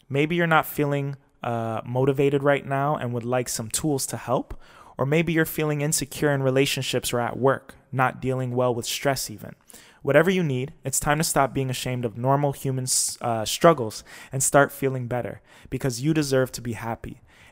Maybe 0.08 0.36
you're 0.36 0.46
not 0.46 0.66
feeling 0.66 1.16
uh, 1.42 1.80
motivated 1.84 2.42
right 2.42 2.66
now 2.66 2.96
and 2.96 3.12
would 3.14 3.24
like 3.24 3.48
some 3.48 3.68
tools 3.68 4.06
to 4.06 4.16
help. 4.16 4.60
Or 4.96 5.06
maybe 5.06 5.32
you're 5.32 5.44
feeling 5.44 5.80
insecure 5.80 6.32
in 6.32 6.42
relationships 6.42 7.12
or 7.12 7.20
at 7.20 7.38
work, 7.38 7.74
not 7.90 8.20
dealing 8.20 8.54
well 8.54 8.74
with 8.74 8.86
stress, 8.86 9.30
even. 9.30 9.54
Whatever 10.04 10.28
you 10.28 10.42
need, 10.42 10.74
it's 10.84 11.00
time 11.00 11.16
to 11.16 11.24
stop 11.24 11.54
being 11.54 11.70
ashamed 11.70 12.04
of 12.04 12.18
normal 12.18 12.52
human 12.52 12.84
uh, 13.22 13.46
struggles 13.46 14.04
and 14.30 14.42
start 14.42 14.70
feeling 14.70 15.06
better 15.06 15.40
because 15.70 16.02
you 16.02 16.12
deserve 16.12 16.52
to 16.52 16.60
be 16.60 16.74
happy. 16.74 17.22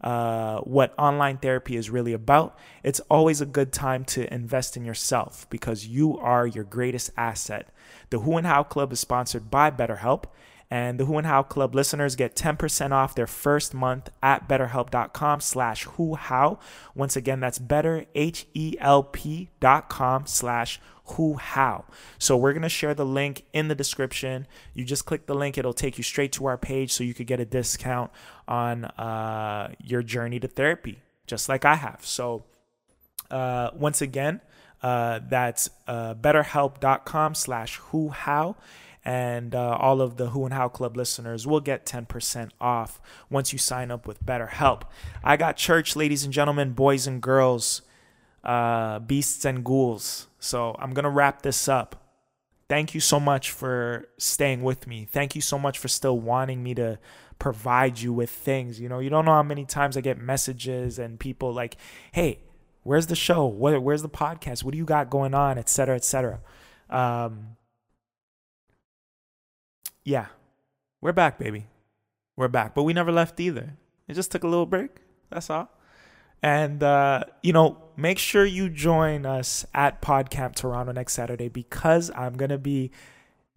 uh, 0.00 0.60
what 0.60 0.94
online 0.98 1.38
therapy 1.38 1.76
is 1.76 1.90
really 1.90 2.12
about, 2.12 2.58
it's 2.82 3.00
always 3.10 3.40
a 3.40 3.46
good 3.46 3.72
time 3.72 4.04
to 4.04 4.32
invest 4.32 4.76
in 4.76 4.84
yourself 4.84 5.48
because 5.50 5.86
you 5.86 6.16
are 6.18 6.46
your 6.46 6.64
greatest 6.64 7.10
asset. 7.16 7.68
The 8.10 8.20
Who 8.20 8.36
and 8.36 8.46
How 8.46 8.62
Club 8.62 8.92
is 8.92 9.00
sponsored 9.00 9.50
by 9.50 9.70
BetterHelp, 9.70 10.24
and 10.70 11.00
the 11.00 11.06
Who 11.06 11.16
and 11.16 11.26
How 11.26 11.42
Club 11.42 11.74
listeners 11.74 12.14
get 12.14 12.36
10% 12.36 12.92
off 12.92 13.14
their 13.14 13.26
first 13.26 13.72
month 13.72 14.10
at 14.22 14.48
betterhelp.com 14.48 15.40
slash 15.40 15.84
who 15.84 16.14
how. 16.14 16.58
Once 16.94 17.16
again, 17.16 17.40
that's 17.40 17.58
better, 17.58 18.04
H-E-L-P 18.14 19.48
dot 19.60 19.88
com 19.88 20.26
slash 20.26 20.80
who 21.12 21.34
how 21.34 21.84
so 22.18 22.36
we're 22.36 22.52
going 22.52 22.62
to 22.62 22.68
share 22.68 22.94
the 22.94 23.06
link 23.06 23.44
in 23.52 23.68
the 23.68 23.74
description 23.74 24.46
you 24.74 24.84
just 24.84 25.04
click 25.06 25.26
the 25.26 25.34
link 25.34 25.58
it'll 25.58 25.72
take 25.72 25.98
you 25.98 26.04
straight 26.04 26.32
to 26.32 26.46
our 26.46 26.58
page 26.58 26.92
so 26.92 27.04
you 27.04 27.14
could 27.14 27.26
get 27.26 27.40
a 27.40 27.44
discount 27.44 28.10
on 28.46 28.84
uh, 28.84 29.72
your 29.82 30.02
journey 30.02 30.38
to 30.40 30.48
therapy 30.48 30.98
just 31.26 31.48
like 31.48 31.64
i 31.64 31.74
have 31.74 32.00
so 32.04 32.44
uh, 33.30 33.70
once 33.74 34.00
again 34.00 34.40
uh, 34.82 35.20
that's 35.28 35.70
uh, 35.86 36.14
betterhelp.com 36.14 37.34
slash 37.34 37.76
who 37.76 38.10
how 38.10 38.56
and 39.08 39.54
uh, 39.54 39.76
all 39.80 40.02
of 40.02 40.18
the 40.18 40.30
Who 40.30 40.44
and 40.44 40.52
How 40.52 40.68
Club 40.68 40.94
listeners 40.94 41.46
will 41.46 41.60
get 41.60 41.86
10% 41.86 42.50
off 42.60 43.00
once 43.30 43.54
you 43.54 43.58
sign 43.58 43.90
up 43.90 44.06
with 44.06 44.22
BetterHelp. 44.22 44.82
I 45.24 45.38
got 45.38 45.56
church, 45.56 45.96
ladies 45.96 46.24
and 46.24 46.32
gentlemen, 46.32 46.72
boys 46.72 47.06
and 47.06 47.22
girls, 47.22 47.80
uh, 48.44 48.98
beasts 48.98 49.46
and 49.46 49.64
ghouls. 49.64 50.27
So 50.38 50.76
I'm 50.78 50.92
going 50.92 51.04
to 51.04 51.10
wrap 51.10 51.42
this 51.42 51.68
up. 51.68 52.04
Thank 52.68 52.94
you 52.94 53.00
so 53.00 53.18
much 53.18 53.50
for 53.50 54.08
staying 54.18 54.62
with 54.62 54.86
me. 54.86 55.08
Thank 55.10 55.34
you 55.34 55.40
so 55.40 55.58
much 55.58 55.78
for 55.78 55.88
still 55.88 56.18
wanting 56.18 56.62
me 56.62 56.74
to 56.74 56.98
provide 57.38 57.98
you 57.98 58.12
with 58.12 58.30
things. 58.30 58.78
You 58.78 58.88
know, 58.88 58.98
you 58.98 59.08
don't 59.08 59.24
know 59.24 59.32
how 59.32 59.42
many 59.42 59.64
times 59.64 59.96
I 59.96 60.02
get 60.02 60.18
messages 60.18 60.98
and 60.98 61.18
people 61.18 61.52
like, 61.52 61.76
"Hey, 62.12 62.40
where's 62.82 63.06
the 63.06 63.16
show? 63.16 63.46
Where, 63.46 63.80
where's 63.80 64.02
the 64.02 64.08
podcast? 64.08 64.64
What 64.64 64.72
do 64.72 64.78
you 64.78 64.84
got 64.84 65.08
going 65.08 65.34
on?" 65.34 65.56
Et 65.56 65.68
cetera, 65.68 65.96
et 65.96 66.04
cetera. 66.04 66.40
Um, 66.90 67.56
yeah, 70.04 70.26
we're 71.00 71.12
back, 71.12 71.38
baby. 71.38 71.68
We're 72.36 72.48
back, 72.48 72.74
but 72.74 72.82
we 72.82 72.92
never 72.92 73.12
left 73.12 73.40
either. 73.40 73.78
It 74.06 74.14
just 74.14 74.30
took 74.30 74.44
a 74.44 74.48
little 74.48 74.66
break. 74.66 74.90
That's 75.30 75.48
all. 75.48 75.70
And, 76.42 76.82
uh, 76.82 77.24
you 77.42 77.52
know, 77.52 77.78
make 77.96 78.18
sure 78.18 78.44
you 78.44 78.68
join 78.68 79.26
us 79.26 79.66
at 79.74 80.00
PodCamp 80.00 80.54
Toronto 80.54 80.92
next 80.92 81.14
Saturday 81.14 81.48
because 81.48 82.10
I'm 82.14 82.36
going 82.36 82.50
to 82.50 82.58
be, 82.58 82.90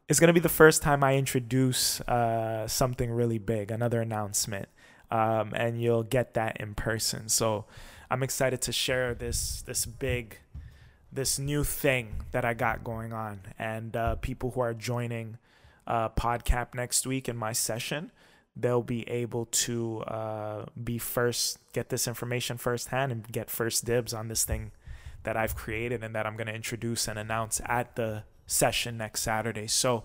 it's 0.09 0.19
going 0.19 0.29
to 0.29 0.33
be 0.33 0.39
the 0.39 0.49
first 0.49 0.81
time 0.81 1.03
I 1.03 1.15
introduce 1.15 2.01
uh, 2.01 2.67
something 2.67 3.11
really 3.11 3.37
big, 3.37 3.71
another 3.71 4.01
announcement. 4.01 4.67
Um, 5.11 5.53
and 5.55 5.81
you'll 5.81 6.03
get 6.03 6.33
that 6.35 6.57
in 6.59 6.73
person. 6.73 7.27
So 7.29 7.65
I'm 8.09 8.23
excited 8.23 8.61
to 8.61 8.71
share 8.71 9.13
this, 9.13 9.61
this 9.61 9.85
big, 9.85 10.39
this 11.11 11.37
new 11.37 11.63
thing 11.63 12.23
that 12.31 12.45
I 12.45 12.53
got 12.53 12.83
going 12.83 13.13
on. 13.13 13.41
And 13.59 13.95
uh, 13.95 14.15
people 14.15 14.51
who 14.51 14.61
are 14.61 14.73
joining 14.73 15.37
uh, 15.85 16.09
PodCamp 16.09 16.73
next 16.73 17.05
week 17.05 17.27
in 17.27 17.35
my 17.35 17.51
session 17.51 18.11
they'll 18.55 18.83
be 18.83 19.07
able 19.09 19.45
to 19.45 20.01
uh, 20.01 20.65
be 20.81 20.97
first, 20.97 21.59
get 21.73 21.89
this 21.89 22.07
information 22.07 22.57
firsthand, 22.57 23.11
and 23.11 23.31
get 23.31 23.49
first 23.49 23.85
dibs 23.85 24.13
on 24.13 24.27
this 24.27 24.43
thing 24.43 24.71
that 25.23 25.37
I've 25.37 25.55
created 25.55 26.03
and 26.03 26.15
that 26.15 26.25
I'm 26.25 26.35
going 26.35 26.47
to 26.47 26.53
introduce 26.55 27.07
and 27.07 27.17
announce 27.17 27.61
at 27.65 27.95
the 27.95 28.23
session 28.45 28.97
next 28.97 29.21
Saturday. 29.21 29.67
So, 29.67 30.03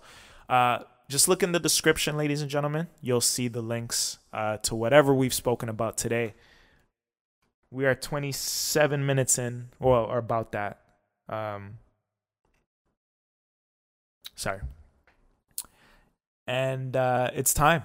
uh, 0.49 0.81
just 1.09 1.29
look 1.29 1.43
in 1.43 1.53
the 1.53 1.61
description, 1.61 2.17
ladies 2.17 2.43
and 2.43 2.51
gentlemen. 2.51 2.89
You'll 3.01 3.21
see 3.21 3.47
the 3.49 3.63
links 3.63 4.19
uh, 4.33 4.57
to 4.59 4.75
whatever 4.75 5.15
we've 5.15 5.35
spoken 5.35 5.69
about 5.69 5.97
today. 5.97 6.35
We 7.71 7.87
are 7.87 7.95
27 7.95 9.07
minutes 9.07 9.39
in, 9.39 9.69
or, 9.79 9.99
or 9.99 10.19
about 10.19 10.53
that. 10.53 10.81
Um, 11.29 11.79
sorry. 14.35 14.61
And 16.47 16.97
uh, 16.97 17.31
it's 17.35 17.55
time 17.55 17.85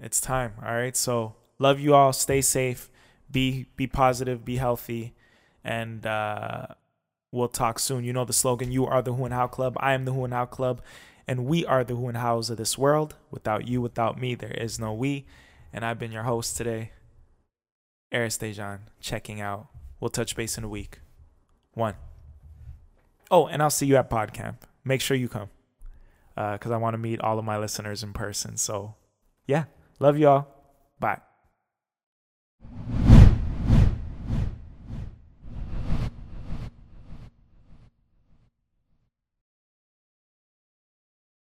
it's 0.00 0.20
time. 0.20 0.54
All 0.64 0.74
right. 0.74 0.96
So 0.96 1.34
love 1.58 1.80
you 1.80 1.94
all. 1.94 2.12
Stay 2.12 2.40
safe. 2.40 2.90
Be 3.30 3.66
be 3.76 3.86
positive. 3.86 4.44
Be 4.44 4.56
healthy. 4.56 5.14
And 5.64 6.06
uh, 6.06 6.66
we'll 7.32 7.48
talk 7.48 7.78
soon. 7.78 8.04
You 8.04 8.12
know 8.12 8.24
the 8.24 8.32
slogan. 8.32 8.70
You 8.70 8.86
are 8.86 9.02
the 9.02 9.14
Who 9.14 9.24
and 9.24 9.34
How 9.34 9.46
Club. 9.46 9.76
I 9.80 9.92
am 9.92 10.04
the 10.04 10.12
Who 10.12 10.24
and 10.24 10.34
How 10.34 10.46
Club. 10.46 10.80
And 11.26 11.44
we 11.44 11.66
are 11.66 11.82
the 11.82 11.96
Who 11.96 12.08
and 12.08 12.16
Hows 12.16 12.50
of 12.50 12.56
this 12.56 12.78
world. 12.78 13.16
Without 13.30 13.66
you, 13.66 13.80
without 13.80 14.20
me, 14.20 14.34
there 14.34 14.52
is 14.52 14.78
no 14.78 14.94
we. 14.94 15.26
And 15.72 15.84
I've 15.84 15.98
been 15.98 16.12
your 16.12 16.22
host 16.22 16.56
today, 16.56 16.92
Arys 18.12 18.38
Déjan, 18.38 18.78
checking 19.00 19.40
out. 19.40 19.66
We'll 19.98 20.08
touch 20.08 20.36
base 20.36 20.56
in 20.56 20.64
a 20.64 20.68
week. 20.68 21.00
One. 21.72 21.94
Oh, 23.30 23.46
and 23.46 23.60
I'll 23.60 23.70
see 23.70 23.86
you 23.86 23.96
at 23.96 24.08
PodCamp. 24.08 24.58
Make 24.84 25.00
sure 25.00 25.16
you 25.16 25.28
come 25.28 25.50
because 26.36 26.70
uh, 26.70 26.74
I 26.74 26.76
want 26.76 26.94
to 26.94 26.98
meet 26.98 27.20
all 27.20 27.38
of 27.38 27.44
my 27.44 27.58
listeners 27.58 28.02
in 28.02 28.12
person. 28.12 28.56
So, 28.56 28.94
yeah. 29.46 29.64
Love 29.98 30.18
y'all. 30.18 30.46
Bye. 31.00 31.25